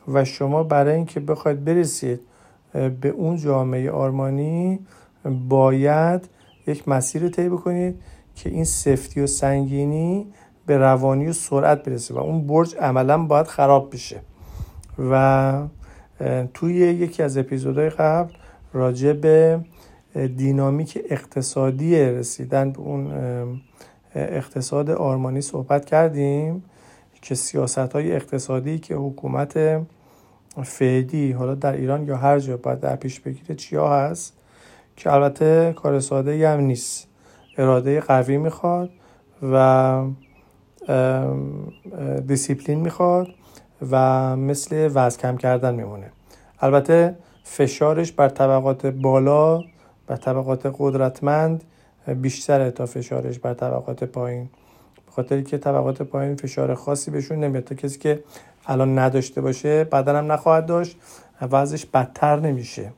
و 0.08 0.24
شما 0.24 0.62
برای 0.62 0.94
اینکه 0.94 1.20
بخواید 1.20 1.64
برسید 1.64 2.20
به 2.72 3.08
اون 3.08 3.36
جامعه 3.36 3.90
آرمانی 3.90 4.78
باید 5.48 6.28
یک 6.66 6.88
مسیر 6.88 7.22
رو 7.22 7.28
طی 7.28 7.48
بکنید 7.48 7.94
که 8.34 8.50
این 8.50 8.64
سفتی 8.64 9.20
و 9.20 9.26
سنگینی 9.26 10.26
به 10.66 10.76
روانی 10.76 11.26
و 11.26 11.32
سرعت 11.32 11.82
برسه 11.82 12.14
و 12.14 12.18
اون 12.18 12.46
برج 12.46 12.76
عملا 12.76 13.18
باید 13.18 13.46
خراب 13.46 13.92
بشه. 13.92 14.20
و 15.10 15.62
توی 16.54 16.74
یکی 16.74 17.22
از 17.22 17.38
اپیزودهای 17.38 17.90
قبل 17.90 18.32
راجع 18.72 19.12
به 19.12 19.60
دینامیک 20.36 20.98
اقتصادی 21.10 21.96
رسیدن 21.96 22.70
به 22.70 22.78
اون 22.78 23.12
اقتصاد 24.16 24.90
آرمانی 24.90 25.40
صحبت 25.40 25.84
کردیم 25.84 26.64
که 27.22 27.34
سیاست 27.34 27.78
های 27.78 28.12
اقتصادی 28.12 28.78
که 28.78 28.94
حکومت 28.94 29.80
فعلی 30.62 31.32
حالا 31.32 31.54
در 31.54 31.72
ایران 31.72 32.06
یا 32.06 32.16
هر 32.16 32.38
جا 32.38 32.56
باید 32.56 32.80
در 32.80 32.96
پیش 32.96 33.20
بگیره 33.20 33.54
چیا 33.54 33.88
هست؟ 33.88 34.32
که 34.96 35.12
البته 35.12 35.72
کار 35.76 36.00
ساده 36.00 36.48
هم 36.48 36.60
نیست. 36.60 37.08
اراده 37.58 38.00
قوی 38.00 38.36
می‌خواد 38.36 38.90
و 39.52 40.02
دیسیپلین 42.26 42.80
می‌خواد 42.80 43.28
و 43.90 44.36
مثل 44.36 44.90
وزن 44.94 45.18
کم 45.18 45.36
کردن 45.36 45.74
میمونه. 45.74 46.10
البته 46.60 47.16
فشارش 47.44 48.12
بر 48.12 48.28
طبقات 48.28 48.86
بالا 48.86 49.60
بر 50.06 50.16
طبقات 50.16 50.74
قدرتمند 50.78 51.64
بیشتره 52.14 52.70
تا 52.70 52.86
فشارش 52.86 53.38
بر 53.38 53.54
طبقات 53.54 54.04
پایین. 54.04 54.48
به 55.06 55.12
خاطری 55.12 55.42
که 55.42 55.58
طبقات 55.58 56.02
پایین 56.02 56.36
فشار 56.36 56.74
خاصی 56.74 57.10
بهشون 57.10 57.44
نمیاد. 57.44 57.64
تا 57.64 57.74
کسی 57.74 57.98
که 57.98 58.22
الان 58.66 58.98
نداشته 58.98 59.40
باشه 59.40 59.84
بعدا 59.84 60.18
هم 60.18 60.32
نخواهد 60.32 60.66
داشت 60.66 60.96
وضعش 61.52 61.86
بدتر 61.86 62.40
نمیشه. 62.40 62.92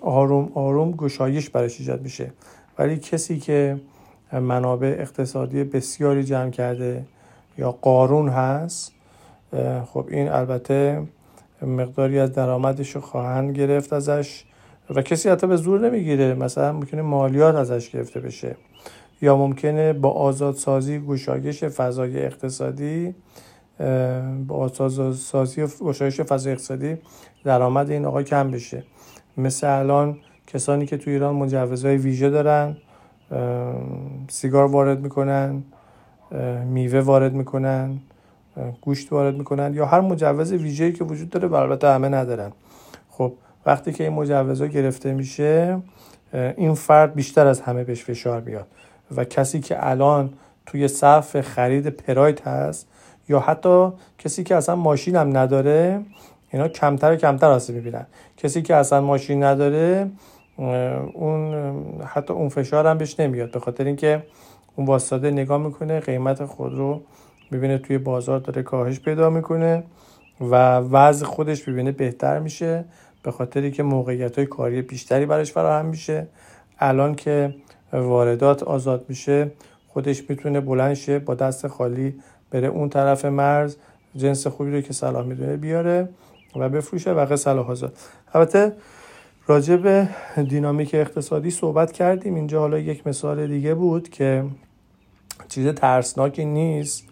آروم 0.00 0.52
آروم 0.54 0.92
گشایش 0.92 1.50
برش 1.50 1.80
ایجاد 1.80 2.02
میشه. 2.02 2.32
ولی 2.78 2.96
کسی 2.96 3.38
که 3.38 3.80
منابع 4.32 4.96
اقتصادی 4.98 5.64
بسیاری 5.64 6.24
جمع 6.24 6.50
کرده 6.50 7.04
یا 7.58 7.72
قارون 7.72 8.28
هست 8.28 8.92
خب 9.92 10.06
این 10.10 10.28
البته 10.28 11.02
مقداری 11.62 12.18
از 12.18 12.32
درآمدش 12.32 12.94
رو 12.94 13.00
خواهند 13.00 13.56
گرفت 13.56 13.92
ازش. 13.92 14.44
و 14.90 15.02
کسی 15.02 15.28
حتی 15.28 15.46
به 15.46 15.56
زور 15.56 15.90
نمی‌گیره. 15.90 16.34
مثلا 16.34 16.72
ممکنه 16.72 17.02
مالیات 17.02 17.54
ازش 17.54 17.90
گرفته 17.90 18.20
بشه. 18.20 18.56
یا 19.22 19.36
ممکنه 19.36 19.92
با 19.92 20.10
آزادسازی 20.10 20.98
گشایش 20.98 21.64
فضای 21.64 22.26
اقتصادی 22.26 23.14
با 24.46 24.56
آزادسازی 24.56 25.62
و 25.62 25.66
گشایش 25.66 26.20
فضای 26.20 26.52
اقتصادی 26.52 26.96
درآمد 27.44 27.90
این 27.90 28.04
آقا 28.04 28.22
کم 28.22 28.50
بشه. 28.50 28.82
مثل 29.36 29.66
الان 29.78 30.16
کسانی 30.46 30.86
که 30.86 30.96
تو 30.96 31.10
ایران 31.10 31.34
مجوزهای 31.34 31.96
ویژه 31.96 32.30
دارن 32.30 32.76
سیگار 34.28 34.66
وارد 34.66 35.00
می‌کنن 35.00 35.62
میوه 36.64 37.00
وارد 37.00 37.32
می‌کنن 37.34 37.98
گوشت 38.80 39.12
وارد 39.12 39.36
می‌کنن 39.36 39.74
یا 39.74 39.86
هر 39.86 40.00
مجوز 40.00 40.52
ویژه‌ای 40.52 40.92
که 40.92 41.04
وجود 41.04 41.30
داره 41.30 41.48
و 41.48 41.54
البته 41.54 41.88
همه 41.88 42.08
ندارن. 42.08 42.52
خب 43.10 43.32
وقتی 43.66 43.92
که 43.92 44.04
این 44.04 44.12
مجوزها 44.12 44.66
گرفته 44.66 45.14
میشه 45.14 45.78
این 46.32 46.74
فرد 46.74 47.14
بیشتر 47.14 47.46
از 47.46 47.60
همه 47.60 47.84
بهش 47.84 48.04
فشار 48.04 48.40
میاد. 48.40 48.66
و 49.16 49.24
کسی 49.24 49.60
که 49.60 49.90
الان 49.90 50.32
توی 50.66 50.88
صف 50.88 51.40
خرید 51.40 51.86
پراید 51.86 52.40
هست 52.40 52.88
یا 53.28 53.40
حتی 53.40 53.92
کسی 54.18 54.44
که 54.44 54.56
اصلا 54.56 54.76
ماشین 54.76 55.16
هم 55.16 55.36
نداره 55.36 56.00
اینا 56.50 56.68
کمتر 56.68 57.12
و 57.12 57.16
کمتر 57.16 57.50
آسیب 57.50 57.76
می‌بینن. 57.76 58.06
کسی 58.36 58.62
که 58.62 58.74
اصلا 58.74 59.00
ماشین 59.00 59.42
نداره 59.42 60.10
اون 61.14 61.54
حتی 62.04 62.32
اون 62.32 62.48
فشار 62.48 62.86
هم 62.86 62.98
بهش 62.98 63.20
نمیاد. 63.20 63.50
به 63.50 63.60
خاطر 63.60 63.84
اینکه 63.84 64.22
اون 64.76 64.86
واسطه 64.86 65.30
نگاه 65.30 65.58
می‌کنه 65.58 66.00
قیمت 66.00 66.44
خود 66.44 66.74
رو 66.74 67.00
می‌بینه 67.50 67.78
توی 67.78 67.98
بازار 67.98 68.38
داره 68.38 68.62
کاهش 68.62 69.00
پیدا 69.00 69.30
می‌کنه 69.30 69.84
و 70.40 70.76
وضع 70.78 71.26
خودش 71.26 71.68
می‌بینه 71.68 71.92
بهتر 71.92 72.38
میشه. 72.38 72.84
به 73.26 73.32
خاطری 73.32 73.70
که 73.70 73.82
موقعیت 73.82 74.36
های 74.36 74.46
کاری 74.46 74.82
بیشتری 74.82 75.26
براش 75.26 75.52
فراهم 75.52 75.86
میشه. 75.86 76.26
الان 76.78 77.14
که 77.14 77.54
واردات 77.92 78.62
آزاد 78.62 79.04
میشه 79.08 79.50
خودش 79.88 80.30
می‌تونه 80.30 80.60
بلند 80.60 80.94
شه 80.94 81.18
با 81.18 81.34
دست 81.34 81.66
خالی 81.66 82.14
بره 82.50 82.68
اون 82.68 82.88
طرف 82.88 83.24
مرز 83.24 83.76
جنس 84.16 84.46
خوبی 84.46 84.70
رو 84.70 84.80
که 84.80 84.92
صلاح 84.92 85.26
می‌دونه 85.26 85.56
بیاره 85.56 86.08
و 86.56 86.68
بفروشه 86.68 87.12
و 87.12 87.36
صلاح 87.36 87.70
آزاد. 87.70 87.96
البته 88.34 88.72
راجع 89.46 89.76
به 89.76 90.08
دینامیک 90.48 90.94
اقتصادی 90.94 91.50
صحبت 91.50 91.92
کردیم. 91.92 92.34
اینجا 92.34 92.60
حالا 92.60 92.78
یک 92.78 93.06
مثال 93.06 93.46
دیگه 93.46 93.74
بود 93.74 94.08
که 94.08 94.44
چیز 95.48 95.68
ترسناکی 95.68 96.44
نیست 96.44 97.04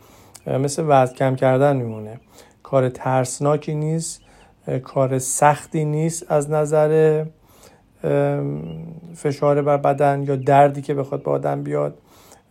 مثل 0.46 0.84
وزن 0.88 1.14
کم 1.14 1.36
کردن 1.36 1.76
میمونه. 1.76 2.20
کار 2.62 2.88
ترسناکی 2.88 3.74
نیست. 3.74 4.23
کار 4.84 5.18
سختی 5.18 5.84
نیست 5.84 6.32
از 6.32 6.50
نظر 6.50 7.24
فشار 9.14 9.62
بر 9.62 9.76
بدن 9.76 10.22
یا 10.22 10.36
دردی 10.36 10.82
که 10.82 10.94
بخواد 10.94 11.22
به 11.22 11.30
آدم 11.30 11.62
بیاد. 11.62 11.98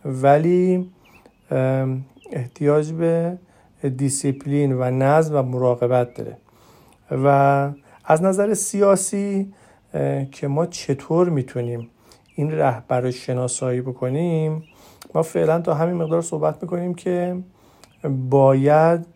ولی 0.04 0.90
احتیاج 2.32 2.92
به 2.92 3.38
دیسیپلین 3.96 4.72
و 4.72 4.90
نظم 4.90 5.36
و 5.36 5.42
مراقبت 5.42 6.14
داره. 6.14 6.36
و 7.10 7.70
از 8.04 8.22
نظر 8.22 8.54
سیاسی 8.54 9.52
که 10.32 10.48
ما 10.48 10.66
چطور 10.66 11.28
می‌تونیم 11.28 11.90
این 12.34 12.52
رهبر 12.52 13.10
شناسایی 13.10 13.80
بکنیم 13.80 14.62
ما 15.14 15.22
فعلا 15.22 15.60
تا 15.60 15.74
همین 15.74 15.94
مقدار 15.94 16.22
صحبت 16.22 16.62
می‌کنیم 16.62 16.94
که 16.94 17.36
باید 18.30 19.06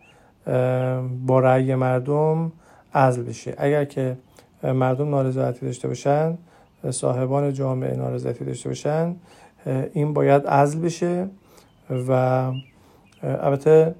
با 1.25 1.39
رأی 1.39 1.75
مردم 1.75 2.51
عزل 2.93 3.23
بشه. 3.23 3.53
اگر 3.57 3.85
که 3.85 4.17
مردم 4.63 5.09
نارضایتی 5.09 5.65
داشته 5.65 5.87
باشن 5.87 6.37
صاحبان 6.89 7.53
جامعه 7.53 7.95
نارضایتی 7.95 8.45
داشته 8.45 8.69
باشن 8.69 9.15
این 9.93 10.13
باید 10.13 10.47
عزل 10.47 10.79
بشه 10.79 11.27
و 12.07 12.11
البته 13.23 13.95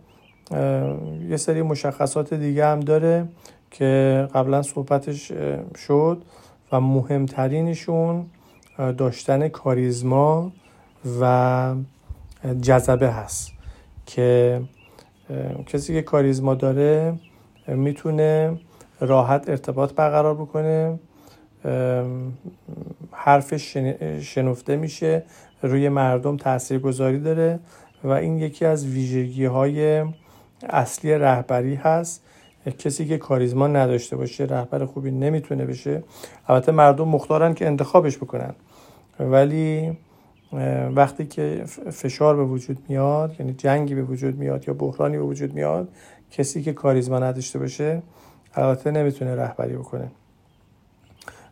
یه 1.29 1.37
سری 1.37 1.61
مشخصات 1.61 2.33
دیگه 2.33 2.65
هم 2.65 2.79
داره 2.79 3.27
که 3.71 4.27
قبلا 4.33 4.61
صحبتش 4.61 5.31
شد 5.75 6.21
و 6.71 6.79
مهمترینشون 6.79 8.25
داشتن 8.97 9.47
کاریزما 9.47 10.51
و 11.21 11.75
جذبه 12.61 13.11
هست 13.11 13.51
که 14.05 14.61
کسی 15.65 15.93
که 15.93 16.01
کاریزما 16.01 16.55
داره 16.55 17.13
می‌تونه 17.67 18.59
راحت 18.99 19.49
ارتباط 19.49 19.93
برقرار 19.93 20.35
بکنه. 20.35 20.99
حرفش 23.11 23.77
شنفته 24.21 24.75
میشه 24.75 25.23
روی 25.61 25.89
مردم 25.89 26.37
تاثیرگذاری 26.37 27.19
داره 27.19 27.59
و 28.03 28.09
این 28.09 28.37
یکی 28.37 28.65
از 28.65 28.85
ویژگی 28.85 29.45
های 29.45 30.05
اصلی 30.69 31.13
رهبری 31.13 31.75
هست. 31.75 32.23
کسی 32.77 33.05
که 33.05 33.17
کاریزما 33.17 33.67
نداشته 33.67 34.15
باشه 34.15 34.43
رهبر 34.43 34.85
خوبی 34.85 35.11
نمی‌تونه 35.11 35.65
بشه. 35.65 36.03
البته 36.47 36.71
مردم 36.71 37.07
مختارن 37.07 37.53
که 37.53 37.67
انتخابش 37.67 38.17
بکنن. 38.17 38.53
ولی 39.19 39.97
وقتی 40.95 41.25
که 41.25 41.63
فشار 41.91 42.35
به 42.35 42.43
وجود 42.43 42.77
میاد 42.87 43.35
یعنی 43.39 43.53
جنگی 43.53 43.95
به 43.95 44.03
وجود 44.03 44.37
میاد 44.37 44.67
یا 44.67 44.73
بحرانی 44.73 45.17
به 45.17 45.23
وجود 45.23 45.53
میاد 45.53 45.87
کسی 46.31 46.63
که 46.63 46.73
کاریزما 46.73 47.19
نداشته 47.19 47.59
باشه 47.59 48.01
البته 48.55 48.91
نمی‌تونه 48.91 49.35
رهبری 49.35 49.77
بکنه. 49.77 50.11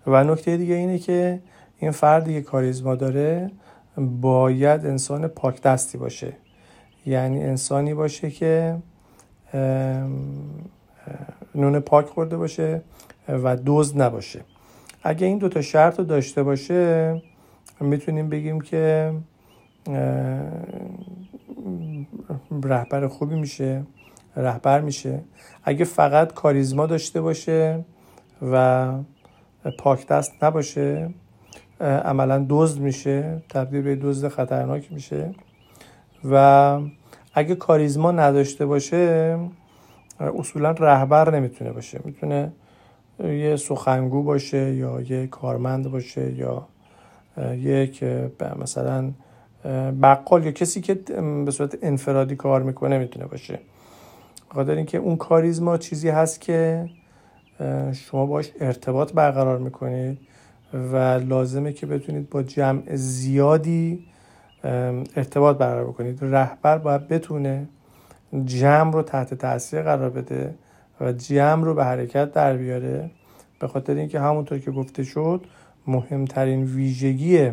و 0.08 0.24
نکته 0.24 0.58
دیگه 0.58 0.76
اینه 0.76 1.00
که 1.00 1.40
این 1.80 1.92
فردی 1.92 2.34
که 2.34 2.42
کاریزما 2.42 2.96
داره 2.96 3.52
باید 3.98 4.86
انسان 4.86 5.28
پاک 5.28 5.62
دستی 5.62 5.98
باشه. 5.98 6.34
یعنی 7.06 7.44
انسانی 7.44 7.94
باشه 7.94 8.30
که 8.32 8.78
نون 11.56 11.80
پاک 11.80 12.06
خورده 12.06 12.38
باشه 12.38 12.82
و 13.28 13.56
دوز 13.56 13.98
نباشه. 13.98 14.42
اگه 15.04 15.28
این 15.28 15.38
دوتا 15.38 15.62
شرط 15.62 16.00
رو 16.00 16.06
داشته 16.06 16.44
باشه 16.44 17.22
می‌تونیم 17.80 18.30
بگیم 18.30 18.62
که 18.62 19.14
رهبر 22.64 23.08
خوبی 23.08 23.36
میشه. 23.36 23.84
رهبر 24.38 24.82
میشه. 24.82 25.20
اگه 25.64 25.86
فقط 25.86 26.34
کاریزما 26.34 26.86
داشته 26.86 27.22
باشه 27.22 27.86
و 28.52 28.94
پاک 29.80 30.08
دست 30.08 30.44
نباشه 30.44 31.10
عملا 31.82 32.46
دزد 32.50 32.82
میشه 32.82 33.42
تبدیل 33.50 33.82
به 33.82 33.96
دزد 33.96 34.28
خطرناک 34.28 34.92
میشه. 34.92 35.32
و 36.32 36.80
اگه 37.34 37.56
کاریزما 37.56 38.12
نداشته 38.12 38.66
باشه 38.66 39.38
اصولا 40.20 40.72
رهبر 40.72 41.36
نمی‌تونه 41.36 41.72
باشه. 41.72 42.00
می‌تونه 42.04 42.52
یه 43.20 43.56
سخنگو 43.56 44.24
باشه 44.24 44.76
یا 44.76 45.02
یه 45.02 45.28
کارمند 45.28 45.92
باشه 45.92 46.34
یا 46.34 46.68
یک 47.56 48.04
مثلا 48.60 49.12
بقال 50.02 50.46
یا 50.46 50.52
کسی 50.52 50.82
که 50.82 50.94
به 51.46 51.52
صورت 51.52 51.78
انفرادی 51.82 52.36
کار 52.36 52.64
می‌کنه 52.64 52.98
می‌تونه 52.98 53.26
باشه. 53.26 53.60
خاطر 54.50 54.72
اینکه 54.72 54.98
اون 54.98 55.16
کاریزما 55.16 55.78
چیزی 55.78 56.10
هست 56.10 56.42
که 56.42 56.90
شما 57.94 58.26
باش 58.26 58.52
ارتباط 58.60 59.14
برقرار 59.14 59.58
می‌کنید 59.58 60.20
و 60.74 60.96
لازمه 61.28 61.74
که 61.74 61.86
بتونید 61.86 62.30
با 62.30 62.44
جمع 62.44 62.96
زیادی 62.96 64.06
ارتباط 65.16 65.58
برقرار 65.58 65.88
بکنید. 65.88 66.20
رهبر 66.22 66.78
باید 66.78 67.08
بتونه 67.08 67.68
جمع 68.46 68.94
رو 68.94 69.02
تحت 69.02 69.34
تاثیر 69.34 69.82
قرار 69.82 70.10
بده 70.10 70.56
و 71.02 71.12
جمع 71.12 71.64
رو 71.64 71.74
به 71.74 71.86
حرکت 71.86 72.32
در 72.32 72.58
بیاره. 72.58 73.12
به 73.60 73.68
خاطر 73.68 73.94
اینکه 73.94 74.20
همونطور 74.20 74.60
که 74.60 74.72
گفته 74.72 75.04
شد 75.04 75.46
مهمترین 75.88 76.64
ویژگی 76.64 77.52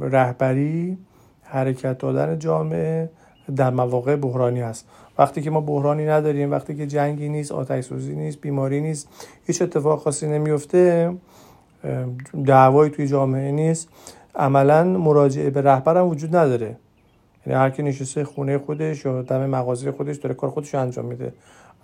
رهبری 0.00 0.98
حرکت 1.42 1.98
دادن 1.98 2.38
جامعه 2.38 3.10
در 3.56 3.70
مواقع 3.70 4.16
بحرانی 4.16 4.62
است 4.62 4.86
وقتی 5.18 5.42
که 5.42 5.50
ما 5.50 5.60
بحرانی 5.60 6.06
نداریم 6.06 6.50
وقتی 6.50 6.74
که 6.74 6.86
جنگی 6.86 7.28
نیست 7.28 7.52
آتش 7.52 7.84
سوزی 7.84 8.14
نیست 8.14 8.40
بیماری 8.40 8.80
نیست 8.80 9.08
هیچ 9.46 9.62
اتفاق 9.62 9.98
خاصی 9.98 10.26
نمیفته 10.26 11.14
دعوایی 12.46 12.90
توی 12.90 13.06
جامعه 13.06 13.52
نیست. 13.52 13.88
عملا 14.34 14.84
مراجعه 14.84 15.50
به 15.50 15.62
رهبرم 15.62 16.06
وجود 16.06 16.36
نداره. 16.36 16.76
یعنی 17.46 17.58
هر 17.58 17.70
کی 17.70 17.82
نشسته 17.82 18.24
خونه 18.24 18.58
خودش 18.58 19.04
یا 19.04 19.22
دم 19.22 19.46
مغازه 19.46 19.92
خودش 19.92 20.16
داره 20.16 20.34
کار 20.34 20.50
خودش 20.50 20.74
انجام 20.74 21.04
میده. 21.04 21.32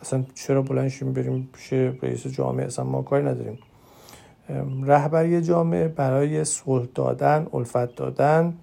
اصلا 0.03 0.25
چرا 0.35 0.63
بلند 0.63 1.15
بریم 1.15 1.49
پیش 1.53 1.73
رئیس 1.73 2.27
جامعه؟ 2.27 2.67
اصلا 2.67 2.85
ما 2.85 3.03
کاری 3.03 3.25
نداریم. 3.25 3.59
رهبری 4.87 5.43
جامعه 5.43 5.89
برای 5.89 6.45
صلح 6.45 6.87
دادن 6.95 7.47
الفت 7.55 7.97
دادن 7.97 8.55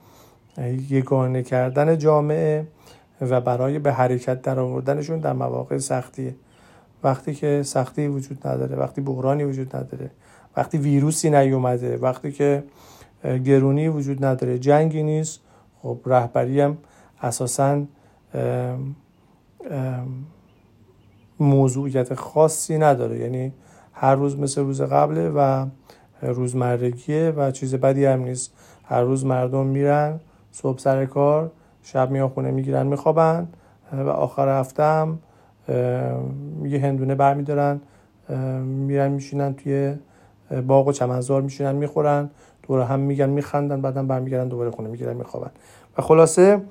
یگانه 0.89 1.43
کردن 1.43 1.97
جامعه 1.97 2.67
و 3.21 3.41
برای 3.41 3.79
به 3.79 3.93
حرکت 3.93 4.41
در 4.41 4.59
آوردنشون 4.59 5.19
در 5.19 5.33
مواقع 5.33 5.77
سختی. 5.77 6.35
وقتی 7.03 7.35
که 7.35 7.63
سختی 7.63 8.07
وجود 8.07 8.47
نداره 8.47 8.75
وقتی 8.75 9.01
بحرانی 9.01 9.43
وجود 9.43 9.75
نداره 9.75 10.11
وقتی 10.57 10.77
ویروسی 10.77 11.29
نیومده 11.29 11.97
وقتی 11.97 12.31
که 12.31 12.63
گرونی 13.23 13.87
وجود 13.87 14.25
نداره 14.25 14.59
جنگی 14.59 15.03
نیست 15.03 15.39
خب 15.81 15.99
رهبری 16.05 16.61
هم 16.61 16.77
اساسا 17.21 17.83
موضوعیت 21.39 22.13
خاصی 22.13 22.77
نداره. 22.77 23.19
یعنی 23.19 23.53
هر 23.93 24.15
روز 24.15 24.37
مثل 24.37 24.61
روز 24.61 24.81
قبله 24.81 25.29
و 25.29 25.65
روزمرگیه 26.21 27.33
و 27.37 27.51
چیز 27.51 27.75
بدی 27.75 28.05
هم 28.05 28.23
نیست. 28.23 28.53
هر 28.83 29.01
روز 29.01 29.25
مردم 29.25 29.65
میرن 29.65 30.19
صبح 30.61 30.79
سر 30.79 31.05
کار 31.05 31.51
شب 31.83 32.11
میان 32.11 32.29
خونه 32.29 32.51
می‌گیرن 32.51 32.87
میخوابن 32.87 33.47
و 33.93 34.09
آخر 34.09 34.59
هفته 34.59 34.83
هم 34.83 35.19
یه 36.63 36.79
هندونه 36.81 37.15
برمیدارن 37.15 37.81
میرن 38.63 39.11
میشینن 39.11 39.53
توی 39.53 39.95
باغ 40.67 40.87
و 40.87 40.91
چمنزار 40.91 41.41
میشینن 41.41 41.75
می‌خورن 41.75 42.29
دور 42.63 42.81
هم 42.81 42.99
میگن 42.99 43.29
میخندن 43.29 43.81
بعدا 43.81 44.03
برمیگردن 44.03 44.47
دوباره 44.47 44.71
خونه 44.71 44.89
می‌گیرن 44.89 45.13
میخوابن. 45.13 45.51
و 45.97 46.01
خلاصه 46.01 46.61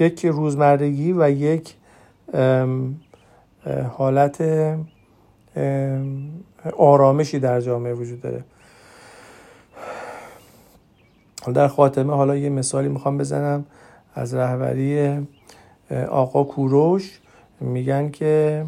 یک 0.00 0.26
روزمرگی 0.26 1.12
و 1.12 1.30
یک 1.30 1.76
حالت 3.90 4.44
آرامشی 6.76 7.38
در 7.38 7.60
جامعه 7.60 7.92
وجود 7.94 8.20
داره. 8.20 8.44
در 11.50 11.68
خاتمه 11.68 12.12
حالا 12.14 12.36
یه 12.36 12.48
مثالی 12.48 12.88
می‌خوام 12.88 13.18
بزنم 13.18 13.64
از 14.14 14.34
رهبری 14.34 15.18
آقا 16.08 16.44
کوروش. 16.44 17.20
میگن 17.60 18.10
که 18.10 18.64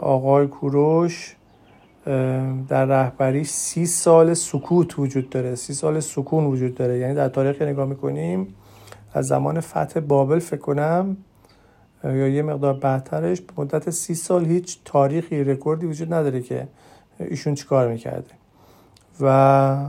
آقای 0.00 0.46
کوروش 0.46 1.36
در 2.68 2.84
رهبری 2.84 3.44
سی 3.44 3.86
سال 3.86 4.34
سکوت 4.34 4.98
وجود 4.98 5.30
داره. 5.30 5.54
سی 5.54 5.74
سال 5.74 6.00
سکون 6.00 6.44
وجود 6.44 6.74
داره. 6.74 6.98
یعنی 6.98 7.14
در 7.14 7.28
تاریخ 7.28 7.62
نگاه 7.62 7.86
می‌کنیم 7.86 8.54
از 9.12 9.26
زمان 9.26 9.60
فتح 9.60 10.00
بابل 10.00 10.38
فکر 10.38 10.60
کنم 10.60 11.16
یا 12.04 12.28
یه 12.28 12.42
مقدار 12.42 12.74
بعدترش 12.74 13.40
به 13.40 13.52
مدت 13.56 13.90
سی 13.90 14.14
سال 14.14 14.44
هیچ 14.44 14.78
تاریخی 14.84 15.44
رکوردی 15.44 15.86
وجود 15.86 16.14
نداره 16.14 16.42
که 16.42 16.68
ایشون 17.18 17.54
چیکار 17.54 17.88
می‌کرده. 17.88 18.30
و 19.20 19.86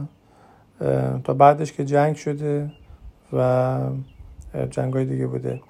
تا 1.23 1.33
بعدش 1.33 1.73
که 1.73 1.85
جنگ 1.85 2.15
شده 2.15 2.71
و 3.33 3.79
جنگ 4.69 4.93
های 4.93 5.05
دیگه 5.05 5.27
بوده. 5.27 5.61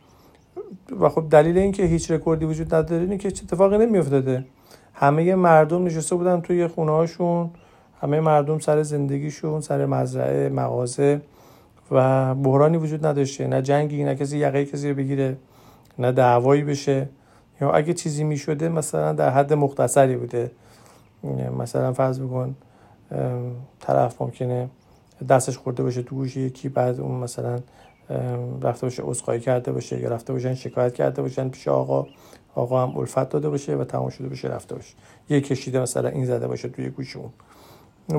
و 0.99 1.09
خب 1.09 1.25
دلیل 1.29 1.57
اینکه 1.57 1.83
هیچ 1.83 2.11
رکوردی 2.11 2.45
وجود 2.45 2.75
نداره 2.75 3.01
اینه 3.01 3.17
که 3.17 3.27
اتفاقی 3.27 3.77
نمیافتاده. 3.77 4.45
همه 4.93 5.35
مردم 5.35 5.83
نشسته 5.83 6.15
بودن 6.15 6.41
توی 6.41 6.67
خونه 6.67 6.91
هاشون 6.91 7.49
همه 8.01 8.19
مردم 8.19 8.59
سر 8.59 8.83
زندگیشون 8.83 9.61
سر 9.61 9.85
مزرعه 9.85 10.49
مغازه 10.49 11.21
و 11.91 12.35
بحرانی 12.35 12.77
وجود 12.77 13.05
نداشته. 13.05 13.47
نه 13.47 13.61
جنگی 13.61 14.03
نه 14.03 14.15
کسی 14.15 14.37
یقه 14.37 14.65
کسی 14.65 14.89
رو 14.89 14.95
بگیره 14.95 15.37
نه 15.99 16.11
دعوایی 16.11 16.63
بشه. 16.63 17.09
یا 17.61 17.71
اگه 17.71 17.93
چیزی 17.93 18.23
می 18.23 18.37
شده 18.37 18.69
مثلا 18.69 19.13
در 19.13 19.29
حد 19.29 19.53
مختصری 19.53 20.17
بوده. 20.17 20.51
مثلا 21.59 21.93
فرض 21.93 22.19
بکن 22.19 22.55
طرف 23.79 24.21
ممکنه 24.21 24.69
دستش 25.29 25.57
خورده 25.57 25.83
باشه 25.83 26.01
تو 26.03 26.15
گوش 26.15 26.37
یکی 26.37 26.69
بعد 26.69 26.99
اون 26.99 27.11
مثلا 27.11 27.59
رفته 28.61 28.85
باشه 28.85 29.03
عذرخواهی 29.03 29.39
کرده 29.39 29.71
باشه 29.71 29.99
یا 29.99 30.09
رفته 30.09 30.33
باشن 30.33 30.55
شکایت 30.55 30.93
کرده 30.93 31.21
باشن 31.21 31.49
پیش 31.49 31.67
آقا 31.67 32.07
آقا 32.55 32.83
هم 32.83 32.97
الفت 32.97 33.29
داده 33.29 33.49
باشه 33.49 33.75
و 33.75 33.83
تمام 33.83 34.09
شده 34.09 34.27
باشه 34.27 34.47
رفته 34.47 34.75
باشه. 34.75 34.95
یه 35.29 35.41
کشیده 35.41 35.79
مثلا 35.79 36.09
این 36.09 36.25
زده 36.25 36.47
باشه 36.47 36.69
توی 36.69 36.89
گوش 36.89 37.15
اون. 37.15 37.29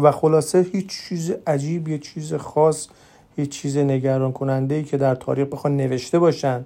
و 0.03 0.13
خلاصه 0.13 0.67
هیچ 0.73 0.87
چیز 1.09 1.35
عجیب 1.47 1.89
یه 1.89 1.99
چیز 1.99 2.35
خاص 2.35 2.89
هیچ 3.37 3.51
چیز 3.51 3.77
نگران 3.77 4.33
کننده 4.33 4.75
ای 4.75 4.85
که 4.85 4.97
در 4.97 5.15
تاریخ 5.15 5.49
بخوان 5.49 5.77
نوشته 5.77 6.19
باشن 6.19 6.65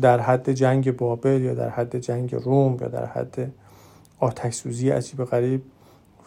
در 0.00 0.20
حد 0.20 0.52
جنگ 0.52 0.96
بابل 0.96 1.40
یا 1.40 1.54
در 1.54 1.68
حد 1.68 1.96
جنگ 1.98 2.34
روم 2.34 2.78
یا 2.80 2.88
در 2.88 3.06
حد 3.06 3.52
آتش 4.20 4.54
سوزی 4.54 4.90
عجیب 4.90 5.24
غریب 5.24 5.62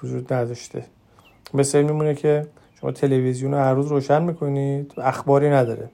وجود 0.04 0.34
نداشته. 0.34 0.86
مثل 1.54 1.82
میمونه 1.82 2.16
که 2.16 2.48
شما 2.82 2.92
تلویزیون 2.92 3.54
رو 3.54 3.58
هر 3.58 3.74
روز 3.74 3.88
روشن 3.88 4.24
می‌کنید 4.24 4.94
اخباری 4.98 5.50
نداره. 5.50 5.90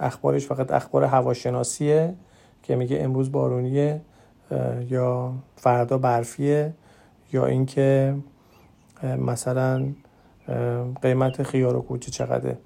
اخبارش 0.00 0.46
فقط 0.46 0.72
اخبار 0.72 1.04
هواشناسیه 1.04 2.14
که 2.62 2.76
میگه 2.76 2.98
امروز 3.00 3.32
بارونیه 3.32 4.00
یا 4.88 5.32
فردا 5.56 5.98
برفیه 5.98 6.74
یا 7.32 7.46
اینکه 7.46 8.14
مثلا 9.18 9.86
قیمت 11.02 11.42
خیار 11.42 11.76
و 11.76 11.82
کوچه 11.82 12.10
چقدره. 12.10 12.58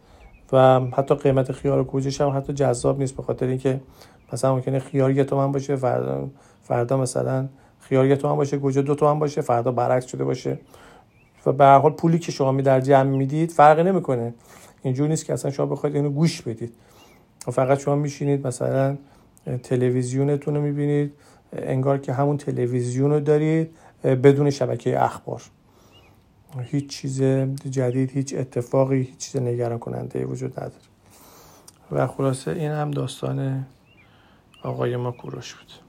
و 0.52 0.80
حتی 0.80 1.14
قیمت 1.14 1.52
خیار 1.52 1.78
و 1.78 1.84
کوچه 1.84 2.24
هم 2.24 2.36
حتی 2.36 2.52
جذاب 2.52 2.98
نیست 2.98 3.16
به 3.16 3.22
خاطر 3.22 3.46
اینکه 3.46 3.80
مثلا 4.32 4.54
ممکنه 4.54 4.78
خیار 4.78 5.10
یه 5.10 5.24
تومن 5.24 5.52
باشه 5.52 5.76
فردا 5.76 6.28
فردا 6.62 6.96
مثلا 6.96 7.48
خیار 7.80 8.06
یه 8.06 8.16
تومن 8.16 8.36
باشه 8.36 8.56
گوجه 8.56 8.82
دو 8.82 8.94
تومن 8.94 9.18
باشه 9.18 9.40
فردا 9.40 9.72
برعکس 9.72 10.06
شده 10.06 10.24
باشه. 10.24 10.58
و 11.46 11.53
به 11.53 11.64
هر 11.64 11.79
حال 11.79 11.92
پولی 11.92 12.18
که 12.18 12.33
شما 12.33 12.53
می 12.53 12.62
در 12.62 12.81
جمع 12.81 13.11
می‌دید 13.11 13.51
فرقی 13.51 13.83
نمی‌کنه. 13.83 14.35
اینجور 14.83 15.09
نیست 15.09 15.24
که 15.24 15.33
اصلا 15.33 15.51
شما 15.51 15.66
بخواید 15.66 15.96
اینو 15.96 16.11
گوش 16.11 16.42
بدید. 16.42 16.74
و 17.46 17.51
فقط 17.51 17.79
شما 17.79 17.96
میشینید 17.96 18.46
مثلا 18.46 18.96
تلویزیونتون 19.62 20.55
رو 20.55 20.62
می‌بینید 20.62 21.12
انگار 21.53 21.98
که 21.98 22.12
همون 22.12 22.37
تلویزیون 22.37 23.11
رو 23.11 23.20
دارید 23.20 23.70
بدون 24.05 24.51
شبکه 24.51 25.05
اخبار. 25.05 25.42
هیچ 26.61 26.88
چیز 26.88 27.22
جدید 27.70 28.11
هیچ 28.11 28.35
اتفاقی 28.35 29.03
هیچ 29.03 29.18
چیز 29.18 29.42
نگران 29.42 29.79
کننده 29.79 30.24
وجود 30.24 30.53
نداره. 30.53 30.72
و 31.92 32.07
خلاصه 32.07 32.51
این 32.51 32.70
هم 32.70 32.90
داستان 32.90 33.66
آقای 34.62 34.96
ما 34.96 35.12
کوروش 35.12 35.55
بود. 35.55 35.88